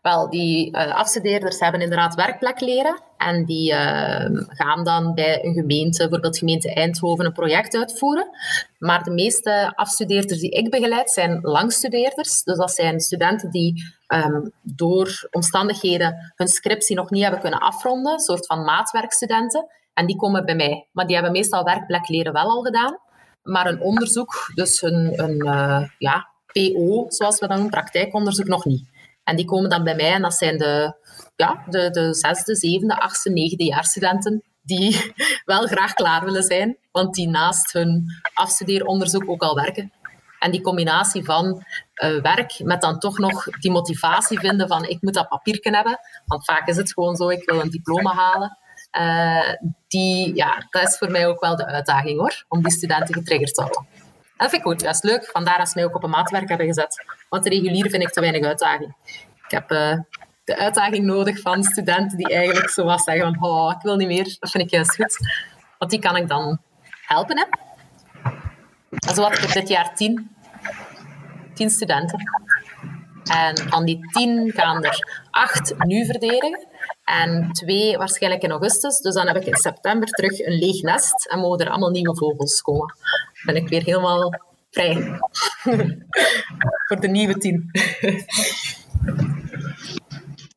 Wel, 0.02 0.30
die 0.30 0.72
uh, 0.72 0.96
afstudeerders 0.96 1.60
hebben 1.60 1.82
inderdaad 1.82 2.16
werkplek 2.16 2.60
leren 2.60 3.02
en 3.18 3.46
die 3.46 3.72
uh, 3.72 4.26
gaan 4.48 4.84
dan 4.84 5.14
bij 5.14 5.46
een 5.46 5.54
gemeente, 5.54 5.98
bijvoorbeeld 5.98 6.38
gemeente 6.38 6.74
Eindhoven, 6.74 7.26
een 7.26 7.32
project 7.32 7.76
uitvoeren. 7.76 8.30
Maar 8.78 9.04
de 9.04 9.12
meeste 9.12 9.72
afstudeerders 9.76 10.40
die 10.40 10.50
ik 10.50 10.70
begeleid 10.70 11.12
zijn 11.12 11.40
langstudeerders. 11.42 12.44
Dus 12.44 12.58
dat 12.58 12.72
zijn 12.72 13.00
studenten 13.00 13.52
die 13.52 13.84
um, 14.08 14.52
door 14.62 15.28
omstandigheden 15.32 16.34
hun 16.36 16.48
scriptie 16.48 16.96
nog 16.96 17.10
niet 17.10 17.22
hebben 17.22 17.42
kunnen 17.42 17.60
afronden, 17.60 18.14
een 18.14 18.20
soort 18.20 18.46
van 18.46 18.64
maatwerkstudenten. 18.64 19.68
En 19.94 20.06
die 20.06 20.16
komen 20.16 20.46
bij 20.46 20.56
mij. 20.56 20.88
Maar 20.92 21.06
die 21.06 21.16
hebben 21.16 21.34
meestal 21.34 21.64
werkplek 21.64 22.08
leren 22.08 22.34
wel 22.34 22.50
al 22.50 22.62
gedaan. 22.62 23.00
Maar 23.44 23.68
een 23.68 23.82
onderzoek, 23.82 24.52
dus 24.56 24.82
een, 24.82 25.24
een 25.24 25.46
uh, 25.46 25.84
ja, 25.98 26.28
PO, 26.52 27.06
zoals 27.08 27.40
we 27.40 27.48
dat 27.48 27.50
noemen, 27.50 27.72
praktijkonderzoek, 27.72 28.48
nog 28.48 28.66
niet. 28.66 28.92
En 29.24 29.36
die 29.36 29.46
komen 29.46 29.70
dan 29.70 29.84
bij 29.84 29.96
mij 29.96 30.12
en 30.12 30.22
dat 30.22 30.34
zijn 30.34 30.58
de, 30.58 30.96
ja, 31.36 31.64
de, 31.70 31.90
de 31.90 32.14
zesde, 32.14 32.56
zevende, 32.56 33.00
achtste, 33.00 33.30
negende 33.30 33.64
jaarstudenten 33.64 34.44
die 34.62 35.14
wel 35.46 35.68
graag 35.68 35.94
klaar 35.94 36.26
willen 36.26 36.44
zijn, 36.44 36.78
want 36.92 37.16
die 37.16 37.30
naast 37.30 37.74
hun 37.74 38.06
afstudeeronderzoek 38.34 39.30
ook 39.30 39.42
al 39.42 39.56
werken. 39.56 39.92
En 40.40 40.52
die 40.52 40.62
combinatie 40.62 41.24
van 41.24 41.64
uh, 42.04 42.22
werk 42.22 42.60
met 42.64 42.82
dan 42.82 43.00
toch 43.00 43.18
nog 43.18 43.44
die 43.44 43.72
motivatie 43.72 44.40
vinden 44.40 44.68
van 44.68 44.86
ik 44.86 45.02
moet 45.02 45.14
dat 45.14 45.28
papiertje 45.28 45.76
hebben, 45.76 46.00
want 46.26 46.46
vaak 46.46 46.68
is 46.68 46.78
het 46.78 46.94
gewoon 46.94 47.16
zo, 47.16 47.30
ik 47.30 47.50
wil 47.50 47.62
een 47.62 47.70
diploma 47.70 48.14
halen. 48.14 48.58
Uh, 49.00 49.54
die, 49.88 50.36
ja, 50.36 50.68
dat 50.70 50.88
is 50.88 50.98
voor 50.98 51.12
mij 51.12 51.28
ook 51.28 51.40
wel 51.40 51.56
de 51.56 51.66
uitdaging 51.66 52.20
hoor, 52.20 52.46
om 52.48 52.64
die 52.64 52.72
studenten 52.72 53.14
getriggerd 53.14 53.54
te 53.54 53.62
houden. 53.62 53.88
Dat 54.38 54.50
vind 54.50 54.62
ik 54.62 54.68
goed, 54.68 54.80
dat 54.80 54.94
is 54.94 55.02
leuk. 55.02 55.26
Vandaar 55.26 55.58
dat 55.58 55.68
ze 55.68 55.74
mij 55.76 55.86
ook 55.86 55.96
op 55.96 56.04
een 56.04 56.10
maatwerk 56.10 56.50
hebben 56.50 56.68
gezet. 56.68 57.06
Want 57.30 57.48
regulier 57.48 57.90
vind 57.90 58.04
ik 58.04 58.10
te 58.10 58.20
weinig 58.20 58.44
uitdaging. 58.44 58.96
Ik 59.46 59.52
heb 59.52 59.72
uh, 59.72 59.98
de 60.44 60.58
uitdaging 60.58 61.06
nodig 61.06 61.40
van 61.40 61.64
studenten 61.64 62.18
die 62.18 62.28
eigenlijk 62.30 62.70
zo 62.70 62.84
was 62.84 63.04
zeggen 63.04 63.36
van 63.36 63.50
oh, 63.50 63.74
ik 63.76 63.82
wil 63.82 63.96
niet 63.96 64.08
meer. 64.08 64.36
Dat 64.40 64.52
vind 64.52 64.64
ik 64.64 64.70
juist 64.70 64.96
goed. 64.96 65.18
Want 65.78 65.92
die 65.92 66.00
kan 66.00 66.16
ik 66.16 66.28
dan 66.28 66.60
helpen. 67.06 67.38
Hè? 67.38 67.46
Zo 69.14 69.22
had 69.22 69.38
ik 69.38 69.54
dit 69.54 69.68
jaar 69.68 69.96
tien, 69.96 70.36
tien 71.54 71.70
studenten. 71.70 72.20
En 73.24 73.58
van 73.58 73.86
die 73.86 74.00
tien 74.12 74.52
gaan 74.52 74.84
er 74.84 75.26
acht 75.32 75.74
nu 75.78 76.06
verdedigen. 76.06 76.68
En 77.06 77.52
twee 77.52 77.98
waarschijnlijk 77.98 78.44
in 78.44 78.52
augustus. 78.52 79.00
Dus 79.00 79.14
dan 79.14 79.28
heb 79.28 79.36
ik 79.36 79.46
in 79.46 79.56
september 79.56 80.08
terug 80.08 80.40
een 80.40 80.58
leeg 80.60 80.82
nest 80.82 81.28
en 81.28 81.40
mogen 81.40 81.66
er 81.66 81.70
allemaal 81.70 81.90
nieuwe 81.90 82.16
vogels 82.16 82.62
komen. 82.62 82.96
Ben 83.46 83.56
ik 83.56 83.68
weer 83.68 83.84
helemaal 83.84 84.42
vrij 84.72 85.20
voor 86.88 87.00
de 87.00 87.08
nieuwe 87.08 87.38
tien. 87.38 87.72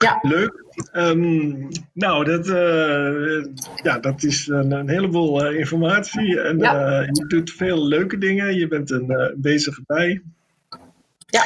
ja. 0.04 0.18
Leuk. 0.22 0.64
Um, 0.92 1.68
nou, 1.92 2.24
dat, 2.24 2.48
uh, 2.48 3.44
ja, 3.82 3.98
dat 3.98 4.22
is 4.22 4.46
een, 4.46 4.72
een 4.72 4.88
heleboel 4.88 5.46
uh, 5.46 5.58
informatie. 5.58 6.40
En 6.40 6.58
ja. 6.58 7.00
uh, 7.00 7.06
je 7.06 7.26
doet 7.26 7.50
veel 7.52 7.86
leuke 7.86 8.18
dingen. 8.18 8.54
Je 8.54 8.68
bent 8.68 8.90
een 8.90 9.34
bezige 9.36 9.82
bij. 9.86 10.22
Ja. 11.26 11.44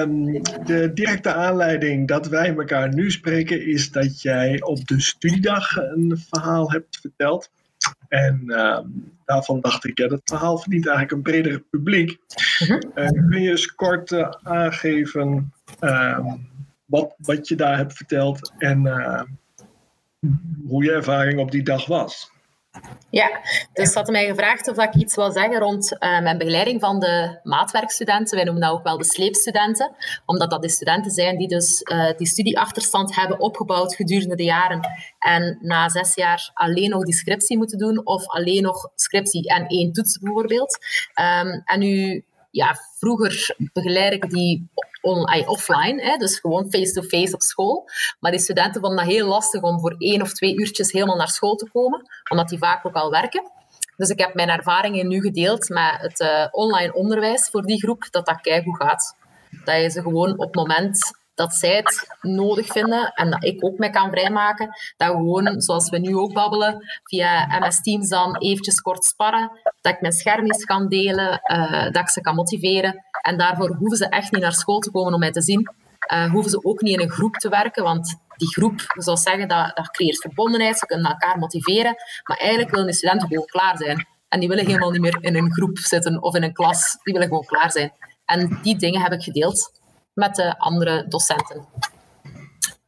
Um, 0.00 0.42
de 0.64 0.90
directe 0.94 1.32
aanleiding 1.32 2.08
dat 2.08 2.28
wij 2.28 2.54
elkaar 2.56 2.94
nu 2.94 3.10
spreken 3.10 3.66
is 3.66 3.90
dat 3.90 4.22
jij 4.22 4.62
op 4.62 4.86
de 4.86 5.00
studiedag 5.00 5.76
een 5.76 6.22
verhaal 6.28 6.70
hebt 6.70 6.98
verteld. 7.00 7.50
En 8.08 8.42
uh, 8.46 8.78
daarvan 9.30 9.60
dacht 9.60 9.84
ik, 9.84 9.98
ja, 9.98 10.08
dat 10.08 10.20
verhaal 10.24 10.58
verdient 10.58 10.86
eigenlijk 10.86 11.16
een 11.16 11.32
breder 11.32 11.60
publiek. 11.60 12.18
Uh 12.94 13.08
kun 13.08 13.40
je 13.40 13.50
eens 13.50 13.74
kort 13.74 14.10
uh, 14.10 14.30
aangeven 14.42 15.52
ehm, 15.78 16.24
wat, 16.84 17.14
wat 17.16 17.48
je 17.48 17.56
daar 17.56 17.76
hebt 17.76 17.96
verteld 17.96 18.52
en 18.58 18.86
eh, 18.86 19.22
hoe 20.66 20.84
je 20.84 20.92
ervaring 20.92 21.40
op 21.40 21.50
die 21.50 21.62
dag 21.62 21.86
was? 21.86 22.30
Ja, 23.10 23.40
dus 23.72 23.94
hadden 23.94 24.12
mij 24.12 24.26
gevraagd 24.26 24.68
of 24.68 24.78
ik 24.78 24.94
iets 24.94 25.14
wil 25.14 25.32
zeggen 25.32 25.58
rond 25.58 25.92
uh, 25.92 26.20
mijn 26.20 26.38
begeleiding 26.38 26.80
van 26.80 27.00
de 27.00 27.40
maatwerkstudenten. 27.42 28.36
Wij 28.36 28.44
noemen 28.44 28.62
dat 28.62 28.72
ook 28.72 28.82
wel 28.82 28.98
de 28.98 29.04
sleepstudenten, 29.04 29.94
omdat 30.26 30.50
dat 30.50 30.62
de 30.62 30.68
studenten 30.68 31.10
zijn 31.10 31.38
die 31.38 31.48
dus 31.48 31.80
uh, 31.82 32.10
die 32.16 32.26
studieachterstand 32.26 33.14
hebben 33.14 33.40
opgebouwd 33.40 33.94
gedurende 33.94 34.36
de 34.36 34.44
jaren 34.44 34.88
en 35.18 35.58
na 35.60 35.88
zes 35.88 36.14
jaar 36.14 36.50
alleen 36.54 36.90
nog 36.90 37.04
die 37.04 37.14
scriptie 37.14 37.56
moeten 37.56 37.78
doen 37.78 38.06
of 38.06 38.26
alleen 38.26 38.62
nog 38.62 38.90
scriptie 38.94 39.48
en 39.48 39.66
één 39.66 39.92
toets 39.92 40.18
bijvoorbeeld. 40.18 40.78
Um, 41.20 41.62
en 41.64 41.78
nu 41.78 42.24
ja, 42.50 42.76
vroeger 42.98 43.56
begeleid 43.72 44.12
ik 44.12 44.30
die 44.30 44.70
on, 45.00 45.46
offline, 45.46 46.02
hè, 46.02 46.16
dus 46.16 46.38
gewoon 46.38 46.70
face-to-face 46.70 47.34
op 47.34 47.42
school. 47.42 47.88
Maar 48.20 48.30
die 48.30 48.40
studenten 48.40 48.80
vonden 48.80 49.04
dat 49.04 49.14
heel 49.14 49.26
lastig 49.26 49.62
om 49.62 49.80
voor 49.80 49.94
één 49.98 50.22
of 50.22 50.32
twee 50.32 50.58
uurtjes 50.58 50.92
helemaal 50.92 51.16
naar 51.16 51.28
school 51.28 51.54
te 51.54 51.68
komen, 51.72 52.02
omdat 52.30 52.48
die 52.48 52.58
vaak 52.58 52.86
ook 52.86 52.94
al 52.94 53.10
werken. 53.10 53.50
Dus 53.96 54.08
ik 54.08 54.18
heb 54.18 54.34
mijn 54.34 54.48
ervaringen 54.48 55.08
nu 55.08 55.20
gedeeld 55.20 55.68
met 55.68 55.96
het 55.96 56.20
uh, 56.20 56.46
online 56.50 56.94
onderwijs 56.94 57.48
voor 57.50 57.62
die 57.62 57.78
groep, 57.78 58.06
dat 58.10 58.26
dat 58.26 58.40
keigoed 58.40 58.76
gaat. 58.76 59.16
Dat 59.64 59.80
je 59.80 59.90
ze 59.90 60.02
gewoon 60.02 60.32
op 60.32 60.46
het 60.46 60.54
moment 60.54 61.18
dat 61.40 61.54
zij 61.54 61.76
het 61.76 62.16
nodig 62.20 62.66
vinden 62.66 63.12
en 63.14 63.30
dat 63.30 63.44
ik 63.44 63.64
ook 63.64 63.78
mij 63.78 63.90
kan 63.90 64.10
vrijmaken, 64.10 64.68
dat 64.96 65.08
gewoon, 65.08 65.60
zoals 65.60 65.90
we 65.90 65.98
nu 65.98 66.16
ook 66.16 66.32
babbelen, 66.32 66.84
via 67.04 67.58
MS 67.58 67.82
Teams 67.82 68.08
dan 68.08 68.36
eventjes 68.36 68.80
kort 68.80 69.04
sparren, 69.04 69.50
dat 69.80 69.92
ik 69.92 70.00
mijn 70.00 70.12
scherm 70.12 70.44
eens 70.44 70.64
kan 70.64 70.88
delen, 70.88 71.40
uh, 71.52 71.82
dat 71.82 71.96
ik 71.96 72.08
ze 72.08 72.20
kan 72.20 72.34
motiveren. 72.34 73.04
En 73.20 73.38
daarvoor 73.38 73.74
hoeven 73.74 73.96
ze 73.96 74.08
echt 74.08 74.32
niet 74.32 74.42
naar 74.42 74.52
school 74.52 74.78
te 74.78 74.90
komen 74.90 75.12
om 75.12 75.20
mij 75.20 75.30
te 75.30 75.42
zien. 75.42 75.72
Uh, 76.12 76.30
hoeven 76.30 76.50
ze 76.50 76.64
ook 76.64 76.80
niet 76.80 76.98
in 76.98 77.00
een 77.00 77.10
groep 77.10 77.34
te 77.34 77.48
werken, 77.48 77.82
want 77.82 78.16
die 78.36 78.48
groep, 78.48 78.80
zou 78.94 79.16
zeggen, 79.16 79.48
dat, 79.48 79.90
creëert 79.90 80.20
verbondenheid, 80.20 80.78
ze 80.78 80.86
kunnen 80.86 81.10
elkaar 81.10 81.38
motiveren, 81.38 81.94
maar 82.22 82.36
eigenlijk 82.36 82.70
willen 82.70 82.86
de 82.86 82.92
studenten 82.92 83.28
gewoon 83.28 83.44
klaar 83.44 83.76
zijn. 83.76 84.06
En 84.28 84.40
die 84.40 84.48
willen 84.48 84.66
helemaal 84.66 84.90
niet 84.90 85.00
meer 85.00 85.18
in 85.20 85.36
een 85.36 85.52
groep 85.52 85.78
zitten 85.78 86.22
of 86.22 86.34
in 86.34 86.42
een 86.42 86.52
klas, 86.52 86.98
die 87.02 87.12
willen 87.12 87.28
gewoon 87.28 87.44
klaar 87.44 87.70
zijn. 87.70 87.92
En 88.24 88.58
die 88.62 88.78
dingen 88.78 89.00
heb 89.00 89.12
ik 89.12 89.22
gedeeld 89.22 89.80
met 90.14 90.34
de 90.34 90.58
andere 90.58 91.04
docenten. 91.08 91.66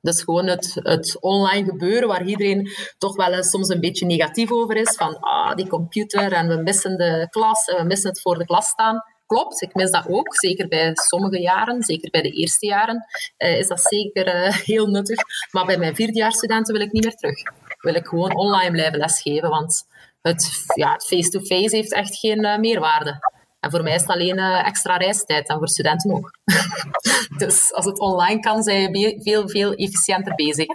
Dus 0.00 0.22
gewoon 0.22 0.46
het, 0.46 0.74
het 0.74 1.16
online 1.20 1.70
gebeuren 1.70 2.08
waar 2.08 2.24
iedereen 2.24 2.70
toch 2.98 3.16
wel 3.16 3.32
eens 3.32 3.50
soms 3.50 3.68
een 3.68 3.80
beetje 3.80 4.06
negatief 4.06 4.52
over 4.52 4.76
is. 4.76 4.94
Van 4.96 5.20
ah, 5.20 5.54
die 5.54 5.66
computer 5.66 6.32
en 6.32 6.48
we 6.48 6.56
missen 6.56 6.96
de 6.96 7.26
klas 7.30 7.64
en 7.64 7.76
we 7.76 7.84
missen 7.84 8.10
het 8.10 8.20
voor 8.20 8.38
de 8.38 8.44
klas 8.44 8.66
staan. 8.66 9.02
Klopt, 9.26 9.62
ik 9.62 9.74
mis 9.74 9.90
dat 9.90 10.08
ook. 10.08 10.34
Zeker 10.34 10.68
bij 10.68 10.90
sommige 10.94 11.40
jaren, 11.40 11.82
zeker 11.82 12.10
bij 12.10 12.22
de 12.22 12.30
eerste 12.30 12.66
jaren, 12.66 13.06
uh, 13.38 13.58
is 13.58 13.68
dat 13.68 13.80
zeker 13.80 14.26
uh, 14.26 14.52
heel 14.72 14.86
nuttig. 14.86 15.18
Maar 15.50 15.66
bij 15.66 15.78
mijn 15.78 15.94
vierdejaarsstudenten 15.94 16.74
wil 16.74 16.82
ik 16.82 16.92
niet 16.92 17.04
meer 17.04 17.14
terug. 17.14 17.42
Wil 17.78 17.94
ik 17.94 18.06
gewoon 18.06 18.36
online 18.36 18.70
blijven 18.70 18.98
lesgeven, 18.98 19.48
want 19.48 19.86
het 20.22 20.64
ja, 20.74 21.00
face-to-face 21.06 21.54
-face 21.54 21.76
heeft 21.76 21.92
echt 21.92 22.18
geen 22.18 22.44
uh, 22.44 22.58
meerwaarde. 22.58 23.30
En 23.60 23.70
voor 23.70 23.82
mij 23.82 23.94
is 23.94 24.00
het 24.00 24.10
alleen 24.10 24.38
extra 24.38 24.96
reistijd 24.96 25.48
en 25.48 25.58
voor 25.58 25.68
studenten 25.68 26.12
ook. 26.12 26.38
dus 27.42 27.72
als 27.72 27.84
het 27.84 27.98
online 27.98 28.40
kan, 28.40 28.62
zijn 28.62 28.98
je 28.98 29.20
veel, 29.22 29.48
veel 29.48 29.74
efficiënter 29.74 30.34
bezig. 30.34 30.66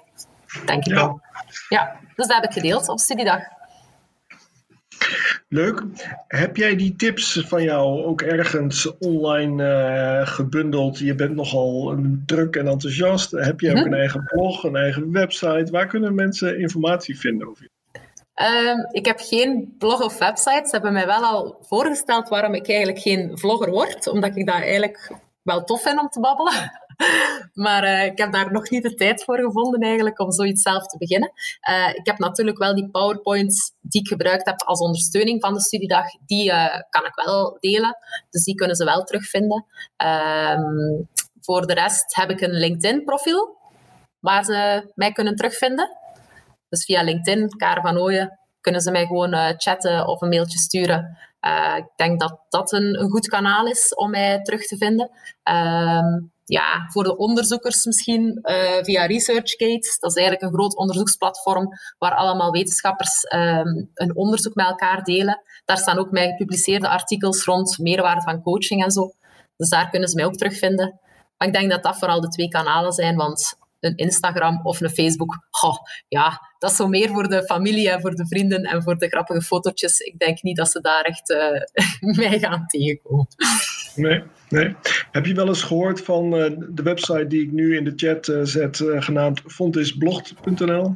Denk 0.66 0.86
ik 0.86 0.92
ja. 0.92 0.96
wel. 0.96 1.22
Ja, 1.70 2.00
dus 2.16 2.28
dat 2.28 2.36
heb 2.36 2.44
ik 2.44 2.52
gedeeld 2.52 2.90
op 2.90 3.00
studiedag. 3.00 3.57
Leuk. 5.50 5.84
Heb 6.28 6.56
jij 6.56 6.76
die 6.76 6.96
tips 6.96 7.44
van 7.48 7.64
jou 7.64 8.04
ook 8.04 8.22
ergens 8.22 8.98
online 8.98 9.64
uh, 9.64 10.28
gebundeld? 10.28 11.00
Je 11.00 11.16
bent 11.16 11.36
nogal 11.36 11.98
druk 12.26 12.56
en 12.56 12.68
enthousiast. 12.68 13.32
Heb 13.32 13.60
je 13.60 13.70
ook 13.70 13.76
mhm. 13.76 13.86
een 13.86 13.94
eigen 13.94 14.24
blog, 14.24 14.64
een 14.64 14.76
eigen 14.76 15.12
website? 15.12 15.72
Waar 15.72 15.88
kunnen 15.88 16.16
mensen 16.16 16.60
informatie 16.60 17.20
vinden 17.20 17.48
over 17.48 17.64
je? 17.64 17.70
Um, 18.42 18.88
ik 18.92 19.06
heb 19.06 19.20
geen 19.20 19.76
blog 19.78 20.02
of 20.02 20.18
website. 20.18 20.62
Ze 20.64 20.70
hebben 20.72 20.94
mij 20.94 21.06
wel 21.06 21.24
al 21.24 21.58
voorgesteld 21.62 22.30
waarom 22.30 22.54
ik 22.54 22.70
eigenlijk 22.70 23.00
geen 23.00 23.38
vlogger 23.38 23.70
word, 23.70 24.08
omdat 24.08 24.36
ik 24.36 24.46
dat 24.46 24.56
eigenlijk 24.56 25.12
wel 25.42 25.64
tof 25.64 25.82
vind 25.82 26.00
om 26.00 26.10
te 26.10 26.20
babbelen. 26.20 26.72
maar 27.64 27.84
uh, 27.84 28.06
ik 28.06 28.18
heb 28.18 28.32
daar 28.32 28.52
nog 28.52 28.70
niet 28.70 28.84
de 28.84 28.94
tijd 28.94 29.24
voor 29.24 29.40
gevonden 29.40 29.82
eigenlijk 29.82 30.20
om 30.20 30.32
zoiets 30.32 30.62
zelf 30.62 30.88
te 30.88 30.98
beginnen. 30.98 31.32
Uh, 31.70 31.90
ik 31.90 32.06
heb 32.06 32.18
natuurlijk 32.18 32.58
wel 32.58 32.76
die 32.76 32.90
PowerPoints 32.90 33.72
die 33.82 34.02
ik 34.02 34.08
gebruikt 34.08 34.46
heb 34.46 34.62
als 34.62 34.80
ondersteuning 34.80 35.42
van 35.42 35.54
de 35.54 35.62
studiedag, 35.62 36.06
die 36.26 36.52
uh, 36.52 36.82
kan 36.90 37.06
ik 37.06 37.16
wel 37.26 37.58
delen. 37.60 37.98
Dus 38.30 38.44
die 38.44 38.56
kunnen 38.56 38.76
ze 38.76 38.86
wel 38.86 39.04
terugvinden. 39.04 39.66
Um, 39.98 41.08
voor 41.42 41.68
de 41.68 41.74
rest 41.74 42.16
heb 42.16 42.30
ik 42.30 42.42
een 42.42 42.54
LinkedIn-profiel 42.54 43.58
waar 44.20 44.44
ze 44.44 44.92
mij 44.96 45.12
kunnen 45.12 45.36
terugvinden. 45.36 45.98
Dus 46.70 46.86
via 46.86 47.02
LinkedIn, 47.02 47.50
Karen 47.58 47.82
van 47.82 47.98
Ooyen, 47.98 48.40
kunnen 48.62 48.82
ze 48.82 48.92
mij 48.92 49.06
gewoon 49.06 49.56
chatten 49.58 50.08
of 50.08 50.22
een 50.22 50.30
mailtje 50.30 50.58
sturen. 50.58 51.18
Ik 51.78 51.90
denk 51.96 52.20
dat 52.20 52.40
dat 52.50 52.72
een, 52.72 53.00
een, 53.00 53.10
goed 53.10 53.28
kanaal 53.28 53.68
is 53.68 53.96
om 53.96 54.10
mij 54.10 54.42
terug 54.42 54.68
te 54.68 54.78
vinden. 54.78 55.10
Uh, 55.50 56.18
ja, 56.48 56.86
voor 56.90 57.04
de 57.04 57.18
onderzoekers 57.18 57.86
misschien 57.86 58.40
uh, 58.44 58.84
via 58.84 59.06
ResearchGate. 59.06 59.98
Dat 60.00 60.12
is 60.12 60.16
eigenlijk 60.16 60.42
een 60.42 60.54
groot 60.54 60.76
onderzoeksplatform 60.76 61.70
waar 61.98 62.16
allemaal 62.16 62.52
wetenschappers 62.52 63.34
um, 63.34 63.90
een 63.94 64.16
onderzoek 64.16 64.56
met 64.56 64.66
elkaar 64.66 65.04
delen. 65.04 65.42
Daar 65.66 65.78
staan 65.78 65.98
ook 65.98 66.12
mijn 66.12 66.30
gepubliceerde 66.30 66.90
artikels 66.90 67.44
rond 67.44 67.78
meerwaarde 67.78 68.22
van 68.22 68.42
coaching 68.42 68.84
en 68.84 68.92
zo. 68.92 69.12
Dus 69.58 69.70
daar 69.70 69.90
kunnen 69.90 70.10
ze 70.10 70.16
mij 70.16 70.26
ook 70.26 70.36
terugvinden. 70.36 71.00
Maar 71.38 71.48
ik 71.48 71.54
denk 71.54 71.72
dat 71.72 71.84
dat 71.84 71.98
vooral 71.98 72.22
de 72.22 72.28
twee 72.28 72.48
kanalen 72.48 72.92
zijn, 72.92 73.16
want 73.16 73.58
een 73.80 73.96
Instagram 73.96 74.60
of 74.64 74.82
een 74.82 74.90
Facebook, 74.90 75.48
oh, 75.64 75.76
ja, 76.08 76.42
dat 76.60 76.72
is 76.72 76.76
zo 76.78 76.88
meer 76.88 77.10
voor 77.10 77.28
de 77.28 77.44
familie 77.44 77.90
en 77.92 78.02
voor 78.02 78.16
de 78.16 78.28
vrienden 78.28 78.64
en 78.64 78.84
voor 78.84 78.98
de 78.98 79.08
grappige 79.08 79.42
fotootjes. 79.42 80.00
Ik 80.00 80.20
denk 80.20 80.42
niet 80.42 80.58
dat 80.58 80.70
ze 80.70 80.82
daar 80.82 81.02
echt 81.02 81.30
uh, 82.00 82.16
mij 82.18 82.40
gaan 82.40 82.66
tegenkomen. 82.68 83.28
Nee, 83.96 84.24
nee. 84.50 84.76
Heb 85.12 85.26
je 85.26 85.34
wel 85.34 85.48
eens 85.48 85.64
gehoord 85.64 86.02
van 86.02 86.34
uh, 86.34 86.52
de 86.70 86.84
website 86.84 87.28
die 87.28 87.44
ik 87.44 87.52
nu 87.52 87.78
in 87.78 87.84
de 87.84 87.94
chat 87.96 88.28
uh, 88.28 88.40
zet, 88.44 88.84
genaamd 88.86 89.42
fontisblogd.nl? 89.46 90.96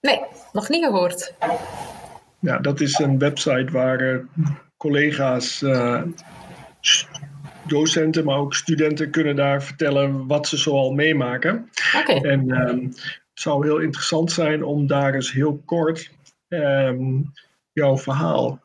Nee, 0.00 0.20
nog 0.52 0.68
niet 0.68 0.84
gehoord. 0.84 1.34
Ja, 2.40 2.58
dat 2.58 2.80
is 2.80 2.98
een 2.98 3.18
website 3.18 3.72
waar 3.72 4.24
collega's 4.76 5.64
docenten, 7.66 8.24
maar 8.24 8.38
ook 8.38 8.54
studenten 8.54 9.10
kunnen 9.10 9.36
daar 9.36 9.62
vertellen 9.62 10.26
wat 10.26 10.48
ze 10.48 10.56
zoal 10.56 10.92
meemaken. 10.92 11.70
Okay. 12.00 12.16
En 12.16 12.68
um, 12.68 12.84
het 12.84 13.40
zou 13.44 13.66
heel 13.66 13.78
interessant 13.78 14.32
zijn 14.32 14.64
om 14.64 14.86
daar 14.86 15.14
eens 15.14 15.32
heel 15.32 15.62
kort 15.64 16.10
um, 16.48 17.32
jouw 17.72 17.98
verhaal 17.98 18.60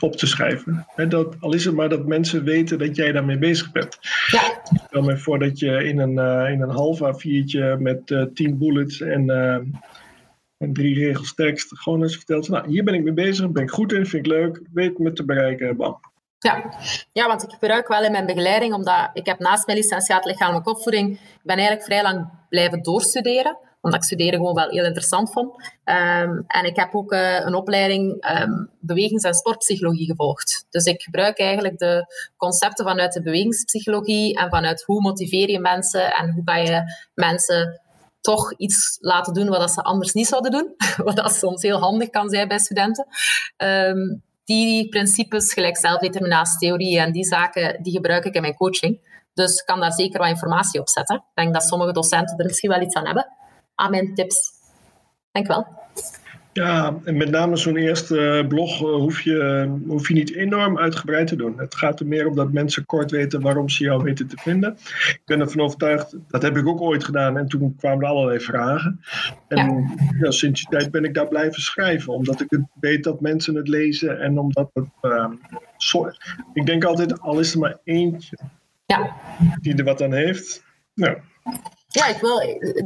op 0.00 0.16
te 0.16 0.26
schrijven. 0.26 0.86
He, 0.94 1.06
dat, 1.06 1.36
al 1.40 1.54
is 1.54 1.64
het 1.64 1.74
maar 1.74 1.88
dat 1.88 2.06
mensen 2.06 2.44
weten 2.44 2.78
dat 2.78 2.96
jij 2.96 3.12
daarmee 3.12 3.38
bezig 3.38 3.72
bent. 3.72 3.98
Ja. 4.30 4.60
Stel 4.86 5.02
me 5.02 5.18
voor 5.18 5.38
dat 5.38 5.58
je 5.58 5.84
in 5.84 5.98
een, 5.98 6.12
uh, 6.12 6.50
in 6.50 6.60
een 6.60 6.70
half 6.70 7.00
A4'tje 7.00 7.78
met 7.78 8.10
uh, 8.10 8.22
tien 8.34 8.58
bullets 8.58 9.00
en, 9.00 9.30
uh, 9.30 9.54
en 10.56 10.72
drie 10.72 10.94
regels 10.94 11.34
tekst 11.34 11.78
gewoon 11.78 12.02
eens 12.02 12.16
vertelt. 12.16 12.48
Nou, 12.48 12.68
hier 12.68 12.84
ben 12.84 12.94
ik 12.94 13.02
mee 13.02 13.12
bezig, 13.12 13.50
ben 13.50 13.62
ik 13.62 13.70
goed 13.70 13.92
in, 13.92 14.06
vind 14.06 14.26
ik 14.26 14.32
leuk, 14.32 14.60
weet 14.72 14.98
me 14.98 15.12
te 15.12 15.24
bereiken, 15.24 15.76
bam. 15.76 16.00
Ja. 16.38 16.74
ja, 17.12 17.26
want 17.26 17.42
ik 17.42 17.50
gebruik 17.50 17.88
wel 17.88 18.04
in 18.04 18.12
mijn 18.12 18.26
begeleiding, 18.26 18.74
omdat 18.74 19.10
ik 19.12 19.26
heb 19.26 19.38
naast 19.38 19.66
mijn 19.66 19.78
licentiaat 19.78 20.24
lichamelijke 20.24 20.70
opvoeding, 20.70 21.10
ik 21.12 21.40
ben 21.42 21.56
eigenlijk 21.56 21.86
vrij 21.86 22.02
lang 22.02 22.28
blijven 22.48 22.82
doorstuderen, 22.82 23.58
omdat 23.86 24.00
ik 24.00 24.06
studeren 24.06 24.38
gewoon 24.38 24.54
wel 24.54 24.68
heel 24.68 24.84
interessant 24.84 25.32
vond. 25.32 25.54
Um, 25.84 26.44
en 26.46 26.64
ik 26.64 26.76
heb 26.76 26.94
ook 26.94 27.12
uh, 27.12 27.40
een 27.40 27.54
opleiding 27.54 28.28
um, 28.40 28.70
bewegings- 28.80 29.24
en 29.24 29.34
sportpsychologie 29.34 30.06
gevolgd. 30.06 30.66
Dus 30.70 30.84
ik 30.84 31.02
gebruik 31.02 31.38
eigenlijk 31.38 31.78
de 31.78 32.06
concepten 32.36 32.84
vanuit 32.84 33.12
de 33.12 33.22
bewegingspsychologie 33.22 34.36
en 34.38 34.48
vanuit 34.48 34.82
hoe 34.82 35.00
motiveer 35.00 35.50
je 35.50 35.58
mensen 35.58 36.12
en 36.12 36.30
hoe 36.30 36.44
kan 36.44 36.62
je 36.62 36.82
mensen 37.14 37.80
toch 38.20 38.52
iets 38.56 38.98
laten 39.00 39.32
doen 39.32 39.48
wat 39.48 39.70
ze 39.70 39.82
anders 39.82 40.12
niet 40.12 40.26
zouden 40.26 40.50
doen. 40.50 40.74
Wat 41.06 41.16
dat 41.16 41.34
soms 41.34 41.62
heel 41.62 41.78
handig 41.78 42.10
kan 42.10 42.30
zijn 42.30 42.48
bij 42.48 42.58
studenten. 42.58 43.06
Um, 43.56 44.22
die 44.44 44.88
principes, 44.88 45.52
gelijk 45.52 45.76
zelfdeterminatietheorie 45.76 46.98
en 46.98 47.12
die 47.12 47.24
zaken, 47.24 47.82
die 47.82 47.92
gebruik 47.92 48.24
ik 48.24 48.34
in 48.34 48.40
mijn 48.40 48.54
coaching. 48.54 49.14
Dus 49.34 49.62
kan 49.62 49.80
daar 49.80 49.92
zeker 49.92 50.18
wat 50.18 50.28
informatie 50.28 50.80
op 50.80 50.88
zetten. 50.88 51.16
Ik 51.16 51.22
denk 51.34 51.54
dat 51.54 51.62
sommige 51.62 51.92
docenten 51.92 52.38
er 52.38 52.44
misschien 52.44 52.70
wel 52.70 52.80
iets 52.80 52.94
aan 52.94 53.06
hebben. 53.06 53.26
Aan 53.76 53.90
mijn 53.90 54.14
tips. 54.14 54.52
Denk 55.32 55.46
wel. 55.46 55.66
Ja, 56.56 56.98
en 57.04 57.16
met 57.16 57.30
name 57.30 57.56
zo'n 57.56 57.76
eerste 57.76 58.44
blog 58.48 58.78
hoef 58.78 59.20
je, 59.20 59.68
hoef 59.86 60.08
je 60.08 60.14
niet 60.14 60.34
enorm 60.34 60.78
uitgebreid 60.78 61.26
te 61.26 61.36
doen. 61.36 61.58
Het 61.58 61.74
gaat 61.74 62.00
er 62.00 62.06
meer 62.06 62.26
om 62.26 62.34
dat 62.34 62.52
mensen 62.52 62.86
kort 62.86 63.10
weten 63.10 63.40
waarom 63.40 63.68
ze 63.68 63.84
jou 63.84 64.02
weten 64.02 64.26
te 64.26 64.36
vinden. 64.36 64.76
Ik 65.08 65.22
ben 65.24 65.40
ervan 65.40 65.60
overtuigd, 65.60 66.16
dat 66.28 66.42
heb 66.42 66.56
ik 66.56 66.66
ook 66.66 66.80
ooit 66.80 67.04
gedaan 67.04 67.38
en 67.38 67.46
toen 67.46 67.76
kwamen 67.76 68.04
er 68.04 68.10
allerlei 68.10 68.40
vragen. 68.40 69.00
En 69.48 69.66
ja. 69.66 69.94
Ja, 70.20 70.30
sinds 70.30 70.60
die 70.60 70.78
tijd 70.78 70.90
ben 70.90 71.04
ik 71.04 71.14
daar 71.14 71.28
blijven 71.28 71.62
schrijven, 71.62 72.12
omdat 72.12 72.40
ik 72.40 72.50
het 72.50 72.64
weet 72.80 73.04
dat 73.04 73.20
mensen 73.20 73.54
het 73.54 73.68
lezen 73.68 74.20
en 74.20 74.38
omdat 74.38 74.70
het. 74.72 74.88
Uh, 75.02 75.28
ik 76.52 76.66
denk 76.66 76.84
altijd, 76.84 77.20
al 77.20 77.38
is 77.38 77.52
er 77.52 77.58
maar 77.58 77.78
eentje 77.84 78.38
ja. 78.86 79.16
die 79.60 79.74
er 79.74 79.84
wat 79.84 80.02
aan 80.02 80.12
heeft. 80.12 80.64
Nou, 80.94 81.16
ja, 81.96 82.06
ik 82.06 82.20
wil, 82.20 82.38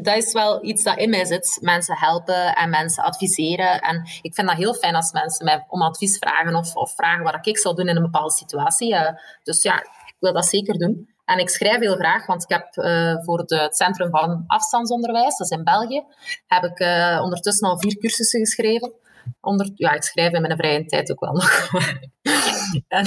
dat 0.02 0.16
is 0.16 0.32
wel 0.32 0.64
iets 0.64 0.82
dat 0.82 0.98
in 0.98 1.10
mij 1.10 1.24
zit. 1.24 1.58
Mensen 1.60 1.96
helpen 1.96 2.54
en 2.54 2.70
mensen 2.70 3.04
adviseren. 3.04 3.80
En 3.80 4.02
ik 4.22 4.34
vind 4.34 4.48
dat 4.48 4.56
heel 4.56 4.74
fijn 4.74 4.94
als 4.94 5.12
mensen 5.12 5.44
mij 5.44 5.64
om 5.68 5.82
advies 5.82 6.18
vragen 6.18 6.54
of, 6.54 6.74
of 6.74 6.94
vragen 6.94 7.24
wat 7.24 7.46
ik 7.46 7.58
zou 7.58 7.74
doen 7.74 7.88
in 7.88 7.96
een 7.96 8.02
bepaalde 8.02 8.32
situatie. 8.32 8.92
Uh, 8.92 9.08
dus 9.42 9.62
ja, 9.62 9.80
ik 9.80 10.16
wil 10.18 10.32
dat 10.32 10.46
zeker 10.46 10.78
doen. 10.78 11.08
En 11.24 11.38
ik 11.38 11.48
schrijf 11.48 11.78
heel 11.78 11.94
graag, 11.94 12.26
want 12.26 12.42
ik 12.42 12.48
heb 12.48 12.76
uh, 12.76 13.16
voor 13.24 13.38
het 13.38 13.76
Centrum 13.76 14.10
van 14.10 14.44
Afstandsonderwijs, 14.46 15.36
dat 15.36 15.50
is 15.50 15.56
in 15.56 15.64
België, 15.64 16.04
heb 16.46 16.64
ik 16.64 16.80
uh, 16.80 17.20
ondertussen 17.22 17.68
al 17.68 17.78
vier 17.78 17.96
cursussen 17.96 18.40
geschreven. 18.40 18.92
Onder, 19.40 19.70
ja, 19.74 19.92
ik 19.92 20.02
schrijf 20.02 20.32
in 20.32 20.40
mijn 20.40 20.56
vrije 20.56 20.84
tijd 20.84 21.10
ook 21.10 21.20
wel 21.20 21.32
nog. 21.32 21.70
en, 22.88 23.04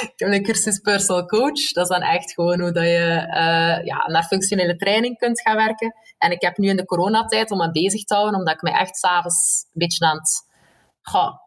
ik 0.00 0.12
heb 0.16 0.28
een 0.28 0.42
cursus 0.42 0.78
personal 0.78 1.26
coach. 1.26 1.72
Dat 1.72 1.90
is 1.90 1.96
dan 1.96 2.02
echt 2.02 2.32
gewoon 2.32 2.60
hoe 2.60 2.72
dat 2.72 2.84
je 2.84 3.26
uh, 3.28 3.84
ja, 3.84 4.06
naar 4.06 4.24
functionele 4.24 4.76
training 4.76 5.18
kunt 5.18 5.40
gaan 5.40 5.56
werken. 5.56 5.94
En 6.18 6.30
ik 6.30 6.40
heb 6.40 6.56
nu 6.56 6.68
in 6.68 6.76
de 6.76 6.84
coronatijd 6.84 7.50
om 7.50 7.58
me 7.58 7.70
bezig 7.70 8.04
te 8.04 8.14
houden, 8.14 8.38
omdat 8.38 8.54
ik 8.54 8.62
me 8.62 8.70
echt 8.70 8.96
s'avonds 8.96 9.64
een 9.64 9.70
beetje 9.72 10.06
aan 10.06 10.16
het 10.16 10.48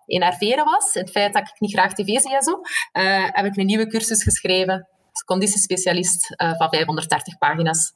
enerveren 0.06 0.66
was. 0.66 0.94
Het 0.94 1.12
feit 1.12 1.34
dat 1.34 1.42
ik 1.42 1.60
niet 1.60 1.74
graag 1.74 1.94
tv 1.94 2.20
zie 2.20 2.36
en 2.36 2.42
zo. 2.42 2.52
Uh, 2.94 3.28
heb 3.32 3.46
ik 3.46 3.58
een 3.58 3.66
nieuwe 3.66 3.88
cursus 3.88 4.24
geschreven. 4.24 4.88
Conditiespecialist 5.26 6.34
uh, 6.42 6.54
van 6.58 6.70
530 6.70 7.38
pagina's. 7.38 7.94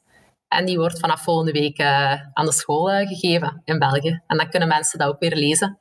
En 0.48 0.66
die 0.66 0.78
wordt 0.78 1.00
vanaf 1.00 1.24
volgende 1.24 1.52
week 1.52 1.80
uh, 1.80 2.12
aan 2.34 2.46
de 2.46 2.54
school 2.54 2.92
uh, 2.92 3.08
gegeven 3.08 3.62
in 3.66 3.80
België. 3.80 4.22
En 4.28 4.38
dan 4.38 4.50
kunnen 4.50 4.68
mensen 4.68 5.00
dat 5.00 5.08
ook 5.08 5.20
weer 5.20 5.36
lezen. 5.36 5.78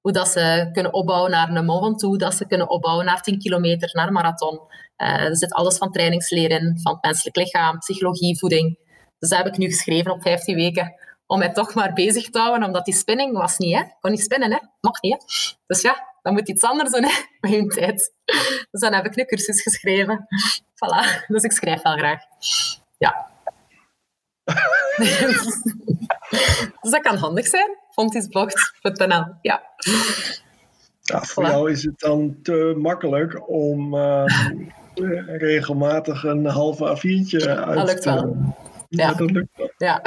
Hoe 0.00 0.12
dat 0.12 0.28
ze 0.28 0.68
kunnen 0.72 0.92
opbouwen 0.92 1.30
naar 1.30 1.48
een 1.48 1.64
marathon 1.64 1.96
toe, 1.96 2.18
dat 2.18 2.34
ze 2.34 2.46
kunnen 2.46 2.70
opbouwen 2.70 3.04
naar 3.04 3.22
10 3.22 3.38
kilometer, 3.38 3.90
naar 3.92 4.06
een 4.06 4.12
marathon. 4.12 4.60
Uh, 4.96 5.24
er 5.24 5.36
zit 5.36 5.52
alles 5.52 5.76
van 5.76 5.92
trainingsleer 5.92 6.50
in, 6.50 6.78
van 6.82 6.92
het 6.92 7.02
menselijk 7.02 7.36
lichaam, 7.36 7.78
psychologie, 7.78 8.38
voeding. 8.38 8.78
Dus 9.18 9.28
dat 9.28 9.38
heb 9.38 9.46
ik 9.46 9.56
nu 9.56 9.66
geschreven 9.66 10.12
op 10.12 10.22
15 10.22 10.54
weken. 10.54 10.94
Om 11.26 11.38
mij 11.38 11.52
toch 11.52 11.74
maar 11.74 11.92
bezig 11.92 12.30
te 12.30 12.38
houden, 12.38 12.66
omdat 12.66 12.84
die 12.84 12.94
spinning 12.94 13.32
was 13.32 13.58
niet, 13.58 13.76
hè. 13.76 13.82
Kon 14.00 14.10
niet 14.10 14.20
spinnen, 14.20 14.52
hè. 14.52 14.58
Nog 14.80 15.02
niet. 15.02 15.24
Dus 15.66 15.80
ja, 15.80 16.10
dan 16.22 16.32
moet 16.32 16.48
iets 16.48 16.62
anders 16.62 16.90
doen, 16.90 17.04
hè, 17.04 17.12
met 17.60 17.70
tijd. 17.70 18.12
Dus 18.70 18.80
dan 18.80 18.92
heb 18.92 19.06
ik 19.06 19.16
een 19.16 19.26
cursus 19.26 19.62
geschreven. 19.62 20.26
Voilà. 20.58 21.26
Dus 21.26 21.42
ik 21.42 21.52
schrijf 21.52 21.82
wel 21.82 21.96
graag. 21.96 22.20
Ja. 22.98 23.29
dus 26.80 26.90
dat 26.90 27.00
kan 27.00 27.16
handig 27.16 27.46
zijn. 27.46 27.76
Fontisblogs.nl, 27.90 29.24
ja. 29.42 29.62
ja. 31.00 31.22
Voor 31.22 31.44
voilà. 31.44 31.50
jou 31.50 31.70
is 31.70 31.84
het 31.84 31.98
dan 31.98 32.36
te 32.42 32.74
makkelijk 32.78 33.48
om 33.48 33.94
uh, 33.94 34.24
regelmatig 35.26 36.24
een 36.24 36.46
halve 36.46 36.96
A4'tje 36.96 37.48
uit 37.48 37.76
dat 37.76 37.86
lukt 37.86 38.04
wel. 38.04 38.36
Ja. 38.88 39.08
ja, 39.08 39.14
dat 39.14 39.30
lukt 39.30 39.48
wel. 39.56 39.70
Ja. 39.76 40.02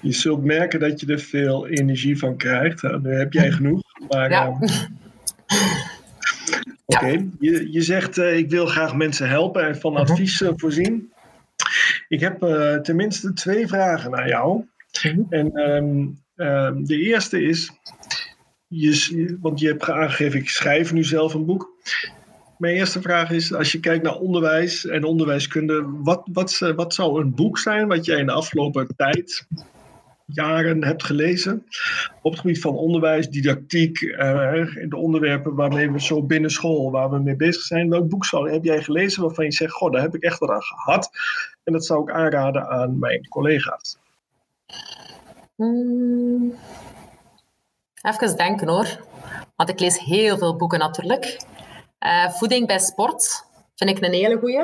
Je 0.00 0.12
zult 0.12 0.44
merken 0.44 0.80
dat 0.80 1.00
je 1.00 1.06
er 1.06 1.18
veel 1.18 1.66
energie 1.66 2.18
van 2.18 2.36
krijgt. 2.36 2.82
Nu 2.82 3.14
heb 3.14 3.32
jij 3.32 3.50
genoeg. 3.50 3.82
Maar, 4.08 4.30
ja. 4.30 4.46
uh, 4.46 4.80
Oké, 6.86 7.04
okay. 7.04 7.28
je, 7.38 7.72
je 7.72 7.82
zegt 7.82 8.18
uh, 8.18 8.36
ik 8.36 8.50
wil 8.50 8.66
graag 8.66 8.94
mensen 8.94 9.28
helpen 9.28 9.66
en 9.66 9.76
van 9.80 9.96
advies 9.96 10.40
uh, 10.40 10.50
voorzien. 10.56 11.12
Ik 12.08 12.20
heb 12.20 12.42
uh, 12.42 12.76
tenminste 12.76 13.32
twee 13.32 13.66
vragen 13.66 14.10
naar 14.10 14.28
jou. 14.28 14.64
Mhm. 15.02 15.22
En 15.28 15.58
um, 15.58 16.18
um, 16.36 16.84
de 16.86 16.96
eerste 16.96 17.42
is, 17.42 17.72
je, 18.66 19.36
want 19.40 19.60
je 19.60 19.66
hebt 19.66 19.90
aangegeven, 19.90 20.38
ik 20.38 20.48
schrijf 20.48 20.92
nu 20.92 21.04
zelf 21.04 21.34
een 21.34 21.46
boek. 21.46 21.70
Mijn 22.58 22.74
eerste 22.74 23.02
vraag 23.02 23.30
is, 23.30 23.54
als 23.54 23.72
je 23.72 23.80
kijkt 23.80 24.02
naar 24.04 24.16
onderwijs 24.16 24.86
en 24.86 25.04
onderwijskunde, 25.04 25.84
wat, 26.02 26.28
wat, 26.32 26.58
wat 26.76 26.94
zou 26.94 27.20
een 27.20 27.34
boek 27.34 27.58
zijn 27.58 27.88
wat 27.88 28.04
jij 28.04 28.18
in 28.18 28.26
de 28.26 28.32
afgelopen 28.32 28.96
tijd 28.96 29.46
jaren 30.26 30.84
hebt 30.84 31.04
gelezen 31.04 31.64
op 32.22 32.30
het 32.30 32.40
gebied 32.40 32.60
van 32.60 32.76
onderwijs, 32.76 33.28
didactiek, 33.28 34.00
de 34.88 34.96
onderwerpen 34.96 35.54
waarmee 35.54 35.90
we 35.90 36.00
zo 36.00 36.22
binnen 36.22 36.50
school, 36.50 36.90
waar 36.90 37.10
we 37.10 37.18
mee 37.18 37.36
bezig 37.36 37.62
zijn. 37.62 37.90
Welk 37.90 38.08
boek 38.08 38.24
zou, 38.24 38.50
heb 38.50 38.64
jij 38.64 38.82
gelezen 38.82 39.22
waarvan 39.22 39.44
je 39.44 39.52
zegt, 39.52 39.72
goh, 39.72 39.92
daar 39.92 40.02
heb 40.02 40.14
ik 40.14 40.22
echt 40.22 40.38
wat 40.38 40.50
aan 40.50 40.62
gehad 40.62 41.10
en 41.68 41.74
dat 41.74 41.86
zou 41.86 42.02
ik 42.02 42.10
aanraden 42.10 42.68
aan 42.68 42.98
mijn 42.98 43.28
collega's? 43.28 43.96
Hmm. 45.54 46.54
Even 48.02 48.36
denken 48.36 48.68
hoor. 48.68 49.06
Want 49.56 49.68
ik 49.68 49.80
lees 49.80 49.98
heel 49.98 50.38
veel 50.38 50.56
boeken 50.56 50.78
natuurlijk. 50.78 51.40
Uh, 52.00 52.30
voeding 52.30 52.66
bij 52.66 52.78
sport 52.78 53.44
vind 53.74 53.90
ik 53.90 54.00
een 54.00 54.12
hele 54.12 54.38
goeie. 54.38 54.62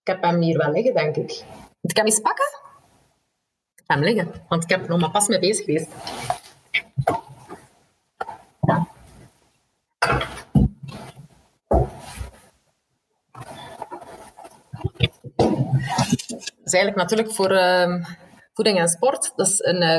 Ik 0.00 0.06
heb 0.06 0.22
hem 0.22 0.40
hier 0.40 0.58
wel 0.58 0.70
liggen, 0.70 0.94
denk 0.94 1.16
ik. 1.16 1.44
Moet 1.80 1.90
ik 1.90 1.96
hem 1.96 2.06
eens 2.06 2.20
pakken? 2.20 2.58
Ik 3.74 3.82
heb 3.86 3.96
hem 3.96 4.04
liggen, 4.04 4.32
want 4.48 4.62
ik 4.62 4.70
heb 4.70 4.82
er 4.82 4.88
nog 4.88 5.00
maar 5.00 5.10
pas 5.10 5.28
mee 5.28 5.38
bezig 5.38 5.64
geweest. 5.64 5.88
Dat 16.16 16.52
is 16.64 16.72
eigenlijk 16.72 16.96
natuurlijk 16.96 17.32
voor 17.32 17.52
uh, 17.52 18.04
voeding 18.52 18.78
en 18.78 18.88
sport. 18.88 19.32
Dat 19.36 19.46
is 19.46 19.64
een 19.64 19.82
uh, 19.82 19.98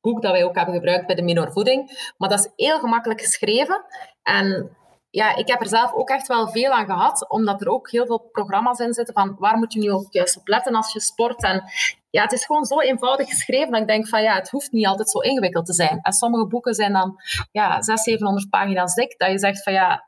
boek 0.00 0.22
dat 0.22 0.32
wij 0.32 0.44
ook 0.44 0.56
hebben 0.56 0.74
gebruikt 0.74 1.06
bij 1.06 1.14
de 1.14 1.22
Minor 1.22 1.52
Voeding. 1.52 2.12
Maar 2.16 2.28
dat 2.28 2.38
is 2.38 2.66
heel 2.66 2.78
gemakkelijk 2.78 3.20
geschreven. 3.20 3.84
En 4.22 4.76
ja, 5.10 5.36
ik 5.36 5.48
heb 5.48 5.60
er 5.60 5.68
zelf 5.68 5.92
ook 5.92 6.08
echt 6.08 6.26
wel 6.26 6.48
veel 6.48 6.70
aan 6.70 6.86
gehad, 6.86 7.30
omdat 7.30 7.60
er 7.60 7.68
ook 7.68 7.90
heel 7.90 8.06
veel 8.06 8.18
programma's 8.32 8.78
in 8.78 8.92
zitten 8.92 9.14
van 9.14 9.36
waar 9.38 9.56
moet 9.56 9.72
je 9.72 9.80
nu 9.80 9.90
ook 9.90 10.12
juist 10.12 10.36
op 10.36 10.48
letten 10.48 10.74
als 10.74 10.92
je 10.92 11.00
sport. 11.00 11.42
En 11.42 11.62
ja, 12.10 12.22
het 12.22 12.32
is 12.32 12.44
gewoon 12.44 12.64
zo 12.64 12.80
eenvoudig 12.80 13.28
geschreven 13.28 13.70
dat 13.70 13.80
ik 13.80 13.86
denk 13.86 14.08
van 14.08 14.22
ja, 14.22 14.34
het 14.34 14.50
hoeft 14.50 14.72
niet 14.72 14.86
altijd 14.86 15.10
zo 15.10 15.18
ingewikkeld 15.18 15.66
te 15.66 15.72
zijn. 15.72 15.98
En 16.02 16.12
sommige 16.12 16.46
boeken 16.46 16.74
zijn 16.74 16.92
dan 16.92 17.22
ja, 17.52 17.82
600, 17.82 18.00
700 18.00 18.50
pagina's 18.50 18.94
dik, 18.94 19.14
dat 19.18 19.30
je 19.30 19.38
zegt 19.38 19.62
van 19.62 19.72
ja, 19.72 20.04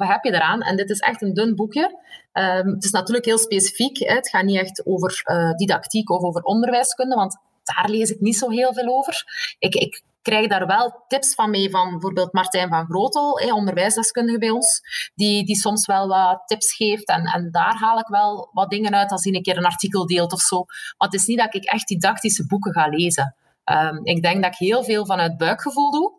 wat 0.00 0.08
heb 0.08 0.24
je 0.24 0.34
eraan? 0.34 0.62
En 0.62 0.76
dit 0.76 0.90
is 0.90 0.98
echt 0.98 1.22
een 1.22 1.34
dun 1.34 1.54
boekje. 1.54 1.98
Um, 2.32 2.74
het 2.74 2.84
is 2.84 2.90
natuurlijk 2.90 3.24
heel 3.24 3.38
specifiek. 3.38 3.98
Hè. 3.98 4.14
Het 4.14 4.28
gaat 4.28 4.44
niet 4.44 4.58
echt 4.58 4.86
over 4.86 5.22
uh, 5.24 5.52
didactiek 5.52 6.10
of 6.10 6.22
over 6.22 6.42
onderwijskunde, 6.42 7.14
want 7.14 7.38
daar 7.62 7.88
lees 7.88 8.10
ik 8.10 8.20
niet 8.20 8.36
zo 8.36 8.50
heel 8.50 8.74
veel 8.74 8.96
over. 8.96 9.24
Ik, 9.58 9.74
ik 9.74 10.02
krijg 10.22 10.48
daar 10.48 10.66
wel 10.66 11.04
tips 11.08 11.34
van 11.34 11.50
mee 11.50 11.70
van 11.70 11.90
bijvoorbeeld 11.90 12.32
Martijn 12.32 12.68
van 12.68 12.84
Grotel, 12.84 13.38
eh, 13.38 13.54
onderwijsdeskundige 13.54 14.38
bij 14.38 14.50
ons, 14.50 14.80
die, 15.14 15.44
die 15.44 15.56
soms 15.56 15.86
wel 15.86 16.08
wat 16.08 16.42
tips 16.46 16.74
geeft. 16.74 17.08
En, 17.08 17.24
en 17.24 17.50
daar 17.50 17.74
haal 17.74 17.98
ik 17.98 18.06
wel 18.06 18.48
wat 18.52 18.70
dingen 18.70 18.94
uit 18.94 19.10
als 19.10 19.24
hij 19.24 19.34
een 19.34 19.42
keer 19.42 19.56
een 19.56 19.64
artikel 19.64 20.06
deelt 20.06 20.32
of 20.32 20.40
zo. 20.40 20.64
Maar 20.98 21.08
het 21.08 21.14
is 21.20 21.26
niet 21.26 21.38
dat 21.38 21.54
ik 21.54 21.64
echt 21.64 21.88
didactische 21.88 22.46
boeken 22.46 22.72
ga 22.72 22.88
lezen. 22.88 23.34
Um, 23.64 24.04
ik 24.04 24.22
denk 24.22 24.42
dat 24.42 24.52
ik 24.52 24.58
heel 24.58 24.84
veel 24.84 25.06
vanuit 25.06 25.36
buikgevoel 25.36 25.90
doe. 25.90 26.12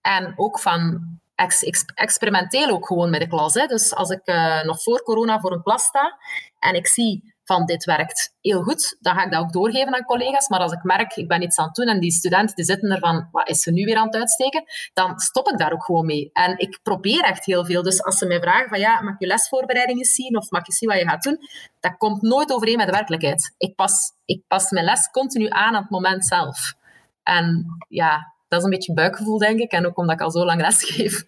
En 0.00 0.32
ook 0.36 0.60
van 0.60 1.00
ex, 1.42 1.62
ex, 1.62 1.84
experimenteel 1.94 2.68
ook 2.68 2.86
gewoon 2.86 3.10
met 3.10 3.20
de 3.20 3.26
klas. 3.26 3.54
Hè. 3.54 3.66
Dus 3.66 3.94
als 3.94 4.10
ik 4.10 4.20
uh, 4.24 4.62
nog 4.62 4.82
voor 4.82 5.02
corona 5.02 5.40
voor 5.40 5.52
een 5.52 5.62
klas 5.62 5.82
sta 5.82 6.18
en 6.58 6.74
ik 6.74 6.86
zie 6.86 7.30
van 7.44 7.66
dit 7.66 7.84
werkt 7.84 8.34
heel 8.40 8.62
goed, 8.62 8.96
dan 9.00 9.14
ga 9.14 9.24
ik 9.24 9.30
dat 9.30 9.40
ook 9.40 9.52
doorgeven 9.52 9.94
aan 9.94 10.04
collega's. 10.04 10.48
Maar 10.48 10.60
als 10.60 10.72
ik 10.72 10.82
merk, 10.82 11.16
ik 11.16 11.28
ben 11.28 11.42
iets 11.42 11.58
aan 11.58 11.66
het 11.66 11.74
doen 11.74 11.86
en 11.86 12.00
die 12.00 12.10
studenten 12.10 12.56
die 12.56 12.64
zitten 12.64 12.90
er 12.90 12.98
van, 12.98 13.28
wat 13.30 13.48
is 13.48 13.60
ze 13.60 13.70
nu 13.70 13.84
weer 13.84 13.96
aan 13.96 14.06
het 14.06 14.16
uitsteken? 14.16 14.64
Dan 14.92 15.18
stop 15.18 15.48
ik 15.48 15.58
daar 15.58 15.72
ook 15.72 15.84
gewoon 15.84 16.06
mee. 16.06 16.30
En 16.32 16.58
ik 16.58 16.78
probeer 16.82 17.22
echt 17.22 17.44
heel 17.44 17.64
veel. 17.64 17.82
Dus 17.82 18.02
als 18.02 18.18
ze 18.18 18.26
mij 18.26 18.40
vragen 18.40 18.68
van, 18.68 18.78
ja, 18.78 19.02
mag 19.02 19.14
je 19.18 19.26
lesvoorbereiding 19.26 19.98
eens 19.98 20.14
zien? 20.14 20.36
Of 20.36 20.50
mag 20.50 20.66
je 20.66 20.72
zien 20.72 20.88
wat 20.88 20.98
je 20.98 21.08
gaat 21.08 21.22
doen? 21.22 21.38
Dat 21.80 21.96
komt 21.96 22.22
nooit 22.22 22.52
overeen 22.52 22.76
met 22.76 22.86
de 22.86 22.92
werkelijkheid. 22.92 23.54
Ik 23.58 23.74
pas, 23.74 24.12
ik 24.24 24.42
pas 24.48 24.70
mijn 24.70 24.84
les 24.84 25.10
continu 25.10 25.48
aan 25.48 25.74
aan 25.74 25.82
het 25.82 25.90
moment 25.90 26.26
zelf. 26.26 26.74
En 27.22 27.76
ja, 27.88 28.32
dat 28.52 28.60
is 28.60 28.64
een 28.64 28.78
beetje 28.78 28.94
buikgevoel, 28.94 29.38
denk 29.38 29.60
ik. 29.60 29.72
En 29.72 29.86
ook 29.86 29.98
omdat 29.98 30.14
ik 30.14 30.20
al 30.20 30.30
zo 30.30 30.44
lang 30.44 30.60
les 30.60 30.84
geef. 30.84 31.22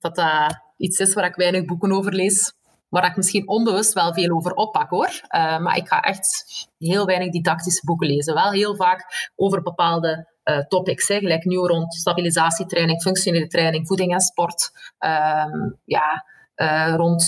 Dat 0.00 0.14
dat 0.14 0.60
iets 0.76 0.98
is 0.98 1.14
waar 1.14 1.24
ik 1.24 1.34
weinig 1.34 1.64
boeken 1.64 1.92
over 1.92 2.12
lees 2.12 2.52
waar 2.88 3.06
ik 3.06 3.16
misschien 3.16 3.48
onbewust 3.48 3.92
wel 3.92 4.14
veel 4.14 4.36
over 4.36 4.52
oppak 4.52 4.90
hoor. 4.90 5.06
Uh, 5.06 5.58
maar 5.58 5.76
ik 5.76 5.88
ga 5.88 6.00
echt 6.00 6.44
heel 6.78 7.06
weinig 7.06 7.30
didactische 7.30 7.84
boeken 7.84 8.06
lezen. 8.06 8.34
Wel 8.34 8.50
heel 8.50 8.76
vaak 8.76 9.30
over 9.36 9.62
bepaalde 9.62 10.28
uh, 10.44 10.58
topics, 10.58 11.08
hè, 11.08 11.18
gelijk 11.18 11.44
nu 11.44 11.56
rond 11.56 11.94
stabilisatietraining, 11.94 13.02
functionele 13.02 13.46
training, 13.46 13.86
voeding 13.86 14.12
en 14.12 14.20
sport. 14.20 14.70
Um, 14.98 15.78
ja, 15.84 16.24
uh, 16.56 16.94
rond 16.96 17.24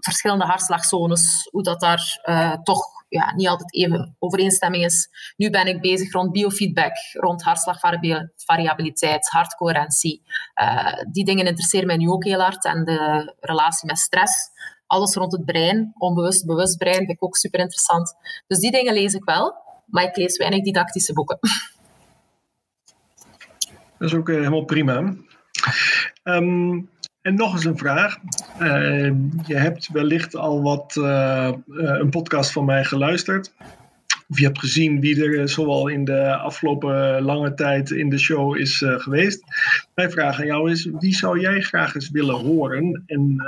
verschillende 0.00 0.44
hartslagzones, 0.44 1.48
hoe 1.50 1.62
dat 1.62 1.80
daar 1.80 2.20
toch 2.62 3.03
ja, 3.14 3.34
niet 3.34 3.48
altijd 3.48 3.74
even 3.74 4.16
overeenstemming 4.18 4.84
is. 4.84 5.08
Nu 5.36 5.50
ben 5.50 5.66
ik 5.66 5.80
bezig 5.80 6.12
rond 6.12 6.32
biofeedback, 6.32 6.92
rond 7.12 7.42
hartslagvariabiliteit, 7.42 9.28
hartcoherentie. 9.28 10.22
die 11.10 11.24
dingen 11.24 11.46
interesseren 11.46 11.86
mij 11.86 11.96
nu 11.96 12.08
ook 12.08 12.24
heel 12.24 12.40
hard 12.40 12.64
en 12.64 12.84
de 12.84 13.34
relatie 13.40 13.86
met 13.86 13.98
stress 13.98 14.52
alles 14.86 15.14
rond 15.14 15.32
het 15.32 15.44
brein, 15.44 15.92
onbewust, 15.98 16.46
bewust 16.46 16.78
brein, 16.78 16.96
vind 16.96 17.10
ik 17.10 17.24
ook 17.24 17.36
super 17.36 17.60
interessant. 17.60 18.14
Dus 18.46 18.58
die 18.58 18.70
dingen 18.70 18.94
lees 18.94 19.14
ik 19.14 19.24
wel, 19.24 19.54
maar 19.86 20.04
ik 20.04 20.16
lees 20.16 20.36
weinig 20.36 20.62
didactische 20.62 21.12
boeken. 21.12 21.38
Dat 23.98 24.08
is 24.08 24.14
ook 24.14 24.28
eh, 24.28 24.34
helemaal 24.34 24.64
prima. 24.64 25.14
Ehm, 26.22 26.80
en 27.24 27.34
nog 27.34 27.52
eens 27.52 27.64
een 27.64 27.78
vraag. 27.78 28.16
Uh, 28.60 29.12
je 29.46 29.56
hebt 29.56 29.88
wellicht 29.92 30.36
al 30.36 30.62
wat 30.62 30.96
uh, 30.96 31.52
een 31.66 32.10
podcast 32.10 32.52
van 32.52 32.64
mij 32.64 32.84
geluisterd. 32.84 33.54
Of 34.28 34.38
je 34.38 34.44
hebt 34.44 34.58
gezien 34.58 35.00
wie 35.00 35.24
er 35.24 35.48
zowel 35.48 35.88
in 35.88 36.04
de 36.04 36.36
afgelopen 36.36 37.22
lange 37.22 37.54
tijd 37.54 37.90
in 37.90 38.08
de 38.08 38.18
show 38.18 38.56
is 38.56 38.80
uh, 38.80 39.00
geweest. 39.00 39.44
Mijn 39.94 40.10
vraag 40.10 40.38
aan 40.38 40.46
jou 40.46 40.70
is: 40.70 40.88
wie 40.98 41.14
zou 41.14 41.40
jij 41.40 41.60
graag 41.60 41.94
eens 41.94 42.10
willen 42.10 42.34
horen? 42.34 43.02
En 43.06 43.42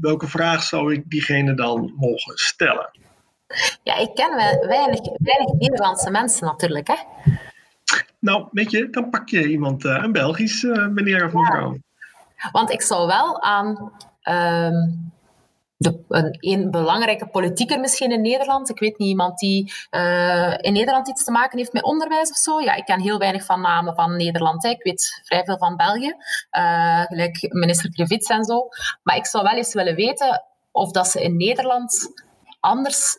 welke 0.00 0.28
vraag 0.28 0.62
zou 0.62 0.94
ik 0.94 1.02
diegene 1.10 1.54
dan 1.54 1.94
mogen 1.96 2.38
stellen? 2.38 2.90
Ja, 3.82 3.96
ik 3.98 4.14
ken 4.14 4.36
weinig, 4.68 5.00
weinig 5.18 5.52
Nederlandse 5.58 6.10
mensen 6.10 6.46
natuurlijk. 6.46 6.86
Hè? 6.86 6.96
Nou, 8.18 8.48
weet 8.50 8.70
je, 8.70 8.90
dan 8.90 9.10
pak 9.10 9.28
je 9.28 9.48
iemand, 9.48 9.84
een 9.84 10.12
Belgisch 10.12 10.62
meneer 10.90 11.24
of 11.26 11.32
mevrouw. 11.32 11.72
Ja. 11.72 11.88
Want 12.52 12.70
ik 12.70 12.82
zou 12.82 13.06
wel 13.06 13.42
aan 13.42 13.92
um, 14.22 15.12
de, 15.80 16.04
een, 16.38 16.70
belangrijke 16.70 17.26
politieker 17.26 17.80
misschien 17.80 18.10
in 18.10 18.20
Nederland. 18.20 18.68
Ik 18.68 18.78
weet 18.78 18.98
niet, 18.98 19.08
iemand 19.08 19.38
die 19.38 19.72
uh, 19.90 20.54
in 20.58 20.72
Nederland 20.72 21.08
iets 21.08 21.24
te 21.24 21.30
maken 21.30 21.58
heeft 21.58 21.72
met 21.72 21.82
onderwijs 21.82 22.30
of 22.30 22.36
zo. 22.36 22.60
Ja, 22.60 22.74
ik 22.74 22.84
ken 22.84 23.00
heel 23.00 23.18
weinig 23.18 23.44
van 23.44 23.60
namen 23.60 23.94
van 23.94 24.16
Nederland. 24.16 24.62
Hè. 24.62 24.68
Ik 24.68 24.82
weet 24.82 25.20
vrij 25.24 25.44
veel 25.44 25.58
van 25.58 25.76
België, 25.76 26.14
uh, 26.58 27.00
gelijk 27.00 27.46
minister 27.52 27.92
Krivits 27.92 28.28
en 28.28 28.44
zo. 28.44 28.68
Maar 29.02 29.16
ik 29.16 29.26
zou 29.26 29.44
wel 29.44 29.56
eens 29.56 29.74
willen 29.74 29.94
weten 29.94 30.44
of 30.70 30.90
dat 30.90 31.08
ze 31.08 31.22
in 31.22 31.36
Nederland 31.36 32.12
anders... 32.60 33.18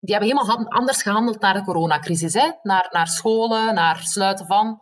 Die 0.00 0.14
hebben 0.16 0.36
helemaal 0.36 0.68
anders 0.68 1.02
gehandeld 1.02 1.40
naar 1.40 1.54
de 1.54 1.64
coronacrisis. 1.64 2.34
Hè. 2.34 2.50
Naar, 2.62 2.88
naar 2.90 3.08
scholen, 3.08 3.74
naar 3.74 3.98
sluiten 4.02 4.46
van... 4.46 4.80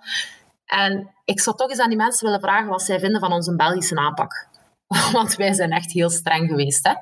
En 0.67 1.16
ik 1.27 1.41
zou 1.41 1.57
toch 1.57 1.71
eens 1.71 1.79
aan 1.79 1.89
die 1.89 1.99
mensen 1.99 2.25
willen 2.27 2.41
vragen 2.41 2.69
wat 2.69 2.83
zij 2.83 2.99
vinden 2.99 3.21
van 3.21 3.33
onze 3.33 3.57
Belgische 3.57 3.97
aanpak. 3.97 4.49
Want 5.13 5.37
wij 5.37 5.53
zijn 5.53 5.71
echt 5.71 5.93
heel 5.93 6.11
streng 6.11 6.49
geweest. 6.49 6.87
Hè? 6.87 6.93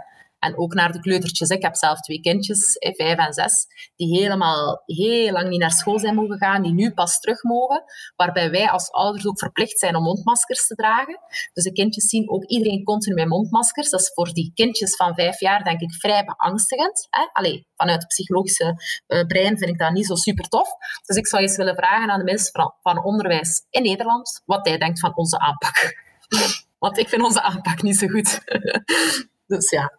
En 0.45 0.59
ook 0.59 0.75
naar 0.75 0.93
de 0.93 1.01
kleutertjes. 1.01 1.49
Ik 1.49 1.63
heb 1.63 1.75
zelf 1.75 2.01
twee 2.01 2.21
kindjes, 2.21 2.77
vijf 2.97 3.19
en 3.19 3.33
zes, 3.33 3.67
die 3.97 4.19
helemaal 4.19 4.83
heel 4.87 5.33
lang 5.33 5.49
niet 5.49 5.61
naar 5.61 5.71
school 5.71 5.99
zijn 5.99 6.15
mogen 6.15 6.39
gaan, 6.39 6.63
die 6.63 6.73
nu 6.73 6.93
pas 6.93 7.21
terug 7.21 7.43
mogen. 7.43 7.85
Waarbij 8.17 8.51
wij 8.51 8.71
als 8.71 8.91
ouders 8.91 9.27
ook 9.27 9.39
verplicht 9.39 9.79
zijn 9.79 9.97
om 9.97 10.03
mondmaskers 10.03 10.67
te 10.67 10.75
dragen. 10.75 11.19
Dus 11.53 11.65
de 11.65 11.73
kindjes 11.73 12.09
zien 12.09 12.31
ook 12.31 12.45
iedereen 12.45 12.85
continu 12.85 13.15
met 13.15 13.29
mondmaskers. 13.29 13.91
Dat 13.91 14.01
is 14.01 14.13
voor 14.15 14.33
die 14.33 14.51
kindjes 14.55 14.97
van 14.97 15.15
vijf 15.15 15.41
jaar, 15.41 15.65
denk 15.65 15.81
ik, 15.81 15.95
vrij 15.95 16.25
beangstigend. 16.25 17.09
Allee, 17.33 17.67
vanuit 17.77 17.99
het 17.99 18.09
psychologische 18.09 18.83
uh, 19.07 19.27
brein 19.27 19.59
vind 19.59 19.71
ik 19.71 19.79
dat 19.79 19.93
niet 19.93 20.07
zo 20.07 20.15
super 20.15 20.49
tof. 20.49 20.69
Dus 21.07 21.17
ik 21.17 21.27
zou 21.27 21.43
eens 21.43 21.57
willen 21.57 21.75
vragen 21.75 22.11
aan 22.11 22.19
de 22.19 22.25
minister 22.25 22.73
van 22.83 23.05
Onderwijs 23.05 23.67
in 23.71 23.83
Nederland 23.83 24.43
wat 24.45 24.69
hij 24.69 24.79
denkt 24.79 25.01
van 25.01 25.17
onze 25.17 25.39
aanpak. 25.39 26.03
Want 26.79 26.99
ik 26.99 27.09
vind 27.09 27.23
onze 27.23 27.43
aanpak 27.43 27.83
niet 27.83 27.97
zo 27.97 28.07
goed. 28.07 28.41
dus 29.47 29.71
ja, 29.71 29.93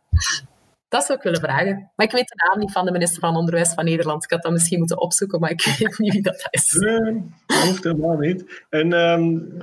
dat 0.87 1.05
zou 1.05 1.17
ik 1.17 1.23
willen 1.23 1.39
vragen. 1.39 1.91
Maar 1.95 2.05
ik 2.05 2.11
weet 2.11 2.27
de 2.27 2.45
naam 2.47 2.59
niet 2.59 2.71
van 2.71 2.85
de 2.85 2.91
minister 2.91 3.19
van 3.19 3.35
Onderwijs 3.35 3.73
van 3.73 3.85
Nederland. 3.85 4.23
Ik 4.23 4.31
had 4.31 4.41
dat 4.41 4.51
misschien 4.51 4.79
moeten 4.79 5.01
opzoeken, 5.01 5.39
maar 5.39 5.51
ik 5.51 5.63
weet 5.79 5.97
niet 5.97 6.13
wie 6.13 6.21
dat 6.21 6.47
is. 6.49 6.71
Nee, 6.71 7.23
dat 7.45 7.57
hoeft 7.57 7.83
helemaal 7.83 8.17
niet. 8.17 8.63
En 8.69 8.93
um, 8.93 9.57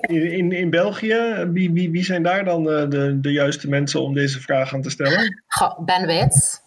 in, 0.00 0.52
in 0.52 0.70
België, 0.70 1.48
wie, 1.52 1.72
wie, 1.72 1.90
wie 1.90 2.04
zijn 2.04 2.22
daar 2.22 2.44
dan 2.44 2.62
de, 2.64 2.86
de, 2.88 3.20
de 3.20 3.32
juiste 3.32 3.68
mensen 3.68 4.02
om 4.02 4.14
deze 4.14 4.40
vraag 4.40 4.74
aan 4.74 4.82
te 4.82 4.90
stellen? 4.90 5.42
ben 5.84 6.06
Wijts. 6.06 6.60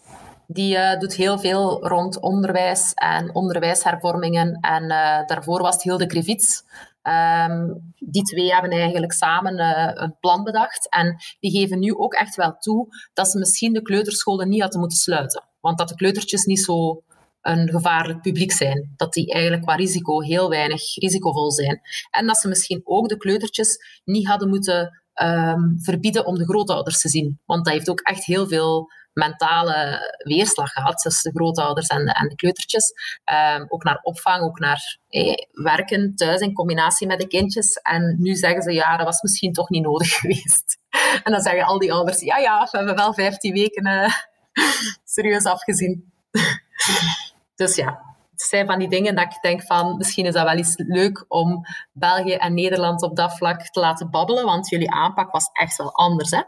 Die 0.46 0.76
uh, 0.76 0.98
doet 0.98 1.14
heel 1.14 1.38
veel 1.38 1.86
rond 1.88 2.20
onderwijs 2.20 2.92
en 2.94 3.34
onderwijshervormingen. 3.34 4.58
En 4.60 4.82
uh, 4.82 5.26
daarvoor 5.26 5.62
was 5.62 5.74
het 5.74 5.82
Hilde 5.82 6.06
Krivits. 6.06 6.64
Um, 7.08 7.94
die 7.98 8.22
twee 8.22 8.52
hebben 8.52 8.70
eigenlijk 8.70 9.12
samen 9.12 9.58
een 10.02 10.16
plan 10.20 10.44
bedacht. 10.44 10.90
En 10.90 11.16
die 11.40 11.50
geven 11.50 11.78
nu 11.78 11.94
ook 11.94 12.14
echt 12.14 12.34
wel 12.34 12.56
toe 12.58 12.86
dat 13.12 13.28
ze 13.28 13.38
misschien 13.38 13.72
de 13.72 13.82
kleuterscholen 13.82 14.48
niet 14.48 14.60
hadden 14.60 14.80
moeten 14.80 14.98
sluiten. 14.98 15.44
Want 15.60 15.78
dat 15.78 15.88
de 15.88 15.94
kleutertjes 15.94 16.44
niet 16.44 16.64
zo 16.64 17.02
een 17.40 17.68
gevaarlijk 17.68 18.20
publiek 18.20 18.52
zijn. 18.52 18.92
Dat 18.96 19.12
die 19.12 19.32
eigenlijk 19.32 19.62
qua 19.62 19.74
risico 19.74 20.20
heel 20.20 20.48
weinig 20.48 20.94
risicovol 20.94 21.52
zijn. 21.52 21.80
En 22.10 22.26
dat 22.26 22.36
ze 22.36 22.48
misschien 22.48 22.80
ook 22.84 23.08
de 23.08 23.16
kleutertjes 23.16 24.00
niet 24.04 24.26
hadden 24.26 24.48
moeten 24.48 25.02
ehm, 25.12 25.76
verbieden 25.78 26.26
om 26.26 26.34
de 26.34 26.44
grootouders 26.44 27.00
te 27.00 27.08
zien. 27.08 27.40
Want 27.44 27.64
dat 27.64 27.74
heeft 27.74 27.90
ook 27.90 28.00
echt 28.00 28.24
heel 28.24 28.48
veel 28.48 28.90
mentale 29.16 30.00
weerslag 30.18 30.72
gehad 30.72 30.98
tussen 30.98 31.32
de 31.32 31.38
grootouders 31.38 31.86
en 31.86 32.04
de, 32.04 32.12
en 32.12 32.28
de 32.28 32.34
kleutertjes. 32.34 32.92
Ehm, 33.24 33.64
ook 33.68 33.84
naar 33.84 33.98
opvang, 34.02 34.42
ook 34.42 34.58
naar 34.58 34.98
eh, 35.08 35.34
werken 35.52 36.14
thuis 36.14 36.40
in 36.40 36.52
combinatie 36.52 37.06
met 37.06 37.20
de 37.20 37.26
kindjes. 37.26 37.72
En 37.74 38.16
nu 38.18 38.34
zeggen 38.34 38.62
ze, 38.62 38.72
ja, 38.72 38.96
dat 38.96 39.06
was 39.06 39.22
misschien 39.22 39.52
toch 39.52 39.68
niet 39.68 39.82
nodig 39.82 40.08
geweest. 40.18 40.78
En 41.22 41.32
dan 41.32 41.40
zeggen 41.40 41.64
al 41.64 41.78
die 41.78 41.92
ouders, 41.92 42.20
ja, 42.20 42.36
ja, 42.36 42.68
we 42.70 42.76
hebben 42.76 42.96
wel 42.96 43.14
15 43.14 43.52
weken 43.52 43.86
uh, 43.86 44.12
serieus 45.14 45.44
afgezien. 45.44 46.12
dus 47.60 47.76
ja, 47.76 48.00
het 48.30 48.42
zijn 48.42 48.66
van 48.66 48.78
die 48.78 48.88
dingen 48.88 49.14
dat 49.14 49.24
ik 49.24 49.42
denk 49.42 49.62
van, 49.62 49.96
misschien 49.96 50.26
is 50.26 50.34
dat 50.34 50.44
wel 50.44 50.56
eens 50.56 50.74
leuk 50.76 51.24
om 51.28 51.66
België 51.92 52.34
en 52.34 52.54
Nederland 52.54 53.02
op 53.02 53.16
dat 53.16 53.36
vlak 53.36 53.62
te 53.62 53.80
laten 53.80 54.10
babbelen, 54.10 54.44
want 54.44 54.68
jullie 54.68 54.90
aanpak 54.90 55.30
was 55.32 55.50
echt 55.52 55.76
wel 55.76 55.94
anders, 55.94 56.30
hè? 56.30 56.42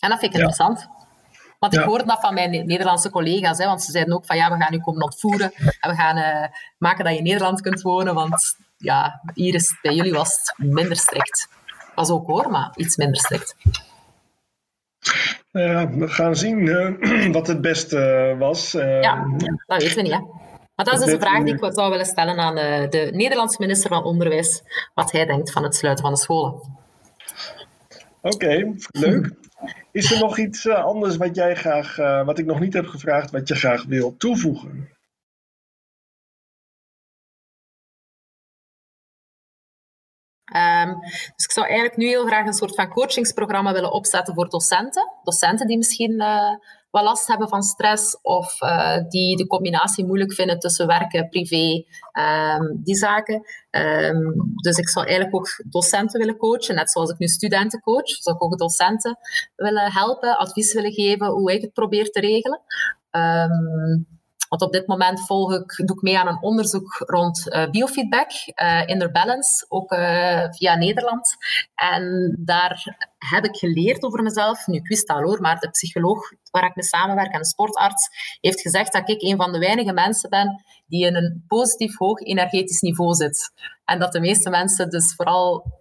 En 0.00 0.08
dat 0.08 0.18
vind 0.18 0.34
ik 0.34 0.38
interessant. 0.38 0.88
Want 1.58 1.74
ik 1.74 1.80
hoorde 1.80 2.04
dat 2.04 2.20
van 2.20 2.34
mijn 2.34 2.50
Nederlandse 2.50 3.10
collega's, 3.10 3.58
hè, 3.58 3.66
want 3.66 3.82
ze 3.82 3.92
zeiden 3.92 4.14
ook 4.14 4.24
van 4.26 4.36
ja, 4.36 4.50
we 4.50 4.62
gaan 4.62 4.72
nu 4.72 4.78
komen 4.78 5.02
ontvoeren 5.02 5.52
en 5.80 5.90
we 5.90 5.96
gaan 5.96 6.16
uh, 6.16 6.44
maken 6.78 7.04
dat 7.04 7.12
je 7.12 7.18
in 7.18 7.24
Nederland 7.24 7.60
kunt 7.60 7.82
wonen, 7.82 8.14
want 8.14 8.56
ja, 8.76 9.20
hier 9.34 9.54
is, 9.54 9.78
bij 9.82 9.94
jullie 9.94 10.12
was 10.12 10.52
het 10.54 10.66
minder 10.66 10.96
strikt. 10.96 11.48
Was 11.94 12.10
ook 12.10 12.26
hoor, 12.26 12.50
maar 12.50 12.72
iets 12.74 12.96
minder 12.96 13.16
strikt. 13.16 13.56
Ja, 15.50 15.90
we 15.90 16.08
gaan 16.08 16.36
zien 16.36 16.58
uh, 16.58 17.32
wat 17.36 17.46
het 17.46 17.60
beste 17.60 18.34
was. 18.38 18.72
Ja, 18.72 19.24
dat 19.66 19.82
weten 19.82 19.96
we 19.96 20.02
niet. 20.02 20.12
Hè? 20.12 20.20
Maar 20.74 20.84
dat 20.84 20.94
is 20.94 21.04
dus 21.04 21.14
een 21.14 21.20
vraag 21.20 21.44
die 21.44 21.54
ik 21.54 21.72
zou 21.72 21.90
willen 21.90 22.06
stellen 22.06 22.38
aan 22.38 22.54
de 22.90 23.10
Nederlandse 23.12 23.56
minister 23.60 23.90
van 23.90 24.04
Onderwijs, 24.04 24.62
wat 24.94 25.12
hij 25.12 25.26
denkt 25.26 25.52
van 25.52 25.62
het 25.62 25.74
sluiten 25.74 26.04
van 26.04 26.12
de 26.14 26.20
scholen. 26.20 26.78
Oké, 28.20 28.74
leuk. 28.90 29.30
Is 29.92 30.10
er 30.10 30.18
nog 30.18 30.38
iets 30.38 30.64
uh, 30.64 30.84
anders 30.84 31.16
wat 31.16 31.34
jij 31.34 31.54
graag, 31.54 31.98
uh, 31.98 32.24
wat 32.24 32.38
ik 32.38 32.46
nog 32.46 32.60
niet 32.60 32.72
heb 32.72 32.86
gevraagd, 32.86 33.30
wat 33.30 33.48
je 33.48 33.54
graag 33.54 33.84
wil 33.84 34.16
toevoegen? 34.16 34.98
Um, 40.56 41.00
dus 41.36 41.44
ik 41.44 41.50
zou 41.50 41.66
eigenlijk 41.66 41.96
nu 41.96 42.06
heel 42.06 42.26
graag 42.26 42.46
een 42.46 42.52
soort 42.52 42.74
van 42.74 42.88
coachingsprogramma 42.88 43.72
willen 43.72 43.92
opzetten 43.92 44.34
voor 44.34 44.48
docenten. 44.48 45.12
Docenten 45.22 45.66
die 45.66 45.76
misschien 45.76 46.12
uh, 46.12 46.54
wat 46.90 47.02
last 47.02 47.26
hebben 47.26 47.48
van 47.48 47.62
stress 47.62 48.18
of 48.22 48.62
uh, 48.62 48.96
die 49.08 49.36
de 49.36 49.46
combinatie 49.46 50.06
moeilijk 50.06 50.32
vinden 50.32 50.58
tussen 50.58 50.86
werken, 50.86 51.28
privé, 51.28 51.84
um, 52.12 52.80
die 52.82 52.96
zaken. 52.96 53.42
Um, 53.70 54.52
dus 54.54 54.76
ik 54.76 54.88
zou 54.88 55.06
eigenlijk 55.06 55.36
ook 55.36 55.64
docenten 55.70 56.20
willen 56.20 56.36
coachen, 56.36 56.74
net 56.74 56.90
zoals 56.90 57.10
ik 57.10 57.18
nu 57.18 57.26
studenten 57.26 57.80
coach, 57.80 58.08
zou 58.08 58.36
ik 58.36 58.42
ook 58.42 58.58
docenten 58.58 59.18
willen 59.56 59.92
helpen, 59.92 60.38
advies 60.38 60.72
willen 60.72 60.92
geven 60.92 61.26
hoe 61.26 61.52
ik 61.52 61.60
het 61.62 61.72
probeer 61.72 62.10
te 62.10 62.20
regelen. 62.20 62.60
Um, 63.10 64.19
want 64.50 64.62
op 64.62 64.72
dit 64.72 64.86
moment 64.86 65.26
volg 65.26 65.54
ik, 65.54 65.86
doe 65.86 65.96
ik 65.96 66.02
mee 66.02 66.18
aan 66.18 66.26
een 66.26 66.42
onderzoek 66.42 66.94
rond 67.06 67.46
uh, 67.46 67.70
biofeedback, 67.70 68.30
uh, 68.62 68.88
inner 68.88 69.10
balance, 69.10 69.66
ook 69.68 69.92
uh, 69.92 70.44
via 70.50 70.74
Nederland. 70.74 71.36
En 71.74 72.36
daar 72.38 72.98
heb 73.18 73.44
ik 73.44 73.56
geleerd 73.56 74.02
over 74.02 74.22
mezelf. 74.22 74.66
Nu, 74.66 74.76
ik 74.76 74.88
wist 74.88 75.08
al 75.08 75.22
hoor, 75.22 75.40
maar 75.40 75.58
de 75.58 75.70
psycholoog 75.70 76.32
waar 76.50 76.64
ik 76.64 76.74
mee 76.74 76.84
samenwerk 76.84 77.32
en 77.32 77.40
de 77.40 77.46
sportarts 77.46 78.08
heeft 78.40 78.60
gezegd 78.60 78.92
dat 78.92 79.08
ik 79.08 79.22
een 79.22 79.36
van 79.36 79.52
de 79.52 79.58
weinige 79.58 79.92
mensen 79.92 80.30
ben 80.30 80.64
die 80.86 81.06
in 81.06 81.16
een 81.16 81.44
positief 81.48 81.96
hoog 81.96 82.20
energetisch 82.20 82.80
niveau 82.80 83.14
zit. 83.14 83.52
En 83.84 83.98
dat 83.98 84.12
de 84.12 84.20
meeste 84.20 84.50
mensen 84.50 84.90
dus 84.90 85.14
vooral 85.14 85.78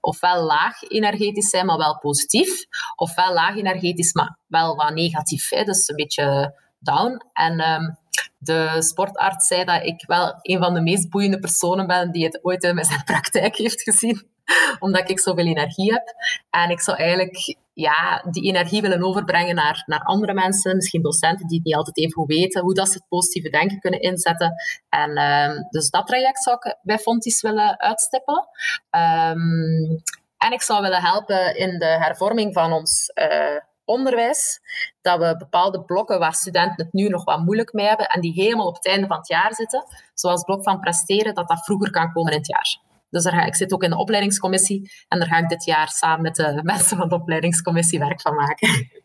ofwel 0.00 0.44
laag 0.44 0.82
energetisch 0.82 1.48
zijn, 1.48 1.66
maar 1.66 1.78
wel 1.78 1.98
positief, 1.98 2.64
ofwel 2.96 3.32
laag 3.32 3.56
energetisch, 3.56 4.12
maar 4.12 4.38
wel 4.46 4.76
wat 4.76 4.94
negatief. 4.94 5.48
Hè? 5.48 5.64
Dus 5.64 5.88
een 5.88 5.96
beetje 5.96 6.54
down. 6.82 7.24
En 7.32 7.60
um, 7.60 7.96
de 8.38 8.82
sportarts 8.82 9.46
zei 9.46 9.64
dat 9.64 9.84
ik 9.84 10.04
wel 10.06 10.38
een 10.42 10.58
van 10.58 10.74
de 10.74 10.80
meest 10.80 11.10
boeiende 11.10 11.38
personen 11.38 11.86
ben 11.86 12.10
die 12.10 12.24
het 12.24 12.38
ooit 12.42 12.62
in 12.62 12.84
zijn 12.84 13.04
praktijk 13.12 13.56
heeft 13.56 13.82
gezien. 13.82 14.30
Omdat 14.78 15.10
ik 15.10 15.20
zoveel 15.20 15.46
energie 15.46 15.92
heb. 15.92 16.14
En 16.50 16.70
ik 16.70 16.80
zou 16.80 16.96
eigenlijk 16.98 17.56
ja, 17.74 18.24
die 18.30 18.42
energie 18.42 18.80
willen 18.80 19.02
overbrengen 19.02 19.54
naar, 19.54 19.82
naar 19.86 20.02
andere 20.02 20.34
mensen, 20.34 20.76
misschien 20.76 21.02
docenten 21.02 21.46
die 21.46 21.56
het 21.56 21.66
niet 21.66 21.76
altijd 21.76 21.98
even 21.98 22.26
weten, 22.26 22.62
hoe 22.62 22.74
dat 22.74 22.88
ze 22.88 22.94
het 22.94 23.08
positieve 23.08 23.48
denken 23.48 23.80
kunnen 23.80 24.00
inzetten. 24.00 24.54
En 24.88 25.22
um, 25.22 25.66
dus 25.70 25.90
dat 25.90 26.06
traject 26.06 26.42
zou 26.42 26.56
ik 26.60 26.76
bij 26.82 26.98
Fontis 26.98 27.40
willen 27.40 27.80
uitstippelen. 27.80 28.48
Um, 28.90 30.02
en 30.38 30.52
ik 30.52 30.62
zou 30.62 30.82
willen 30.82 31.02
helpen 31.02 31.56
in 31.56 31.78
de 31.78 31.86
hervorming 31.86 32.52
van 32.52 32.72
ons 32.72 33.10
uh, 33.14 33.56
onderwijs, 33.84 34.60
dat 35.00 35.18
we 35.18 35.36
bepaalde 35.36 35.82
blokken 35.82 36.18
waar 36.18 36.34
studenten 36.34 36.84
het 36.84 36.92
nu 36.92 37.08
nog 37.08 37.24
wat 37.24 37.44
moeilijk 37.44 37.72
mee 37.72 37.86
hebben 37.86 38.06
en 38.06 38.20
die 38.20 38.32
helemaal 38.32 38.66
op 38.66 38.74
het 38.74 38.86
einde 38.86 39.06
van 39.06 39.16
het 39.16 39.28
jaar 39.28 39.54
zitten, 39.54 39.84
zoals 40.14 40.36
het 40.36 40.46
blok 40.46 40.62
van 40.62 40.80
presteren, 40.80 41.34
dat 41.34 41.48
dat 41.48 41.64
vroeger 41.64 41.90
kan 41.90 42.12
komen 42.12 42.32
in 42.32 42.38
het 42.38 42.46
jaar. 42.46 42.80
Dus 43.10 43.22
daar 43.22 43.32
ga, 43.32 43.44
ik 43.44 43.54
zit 43.54 43.72
ook 43.72 43.82
in 43.82 43.90
de 43.90 43.96
opleidingscommissie 43.96 44.92
en 45.08 45.18
daar 45.18 45.28
ga 45.28 45.38
ik 45.38 45.48
dit 45.48 45.64
jaar 45.64 45.88
samen 45.88 46.22
met 46.22 46.34
de 46.34 46.60
mensen 46.72 46.96
van 46.96 47.08
de 47.08 47.14
opleidingscommissie 47.14 47.98
werk 47.98 48.20
van 48.20 48.34
maken. 48.34 48.68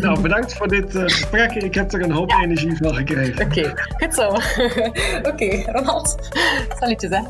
Nou, 0.00 0.20
bedankt 0.20 0.54
voor 0.54 0.68
dit 0.68 0.94
uh, 0.94 1.02
gesprek. 1.02 1.52
Ik 1.52 1.74
heb 1.74 1.92
er 1.92 2.02
een 2.02 2.10
hoop 2.10 2.30
ja. 2.30 2.42
energie 2.42 2.76
van 2.76 2.94
gekregen. 2.94 3.44
Oké, 3.44 3.58
okay. 3.58 3.74
goed 3.98 4.14
zo. 4.14 4.28
Oké, 5.18 5.28
okay, 5.28 5.64
Ronald. 5.66 6.28
Salutjes, 6.78 7.10
hè. 7.10 7.22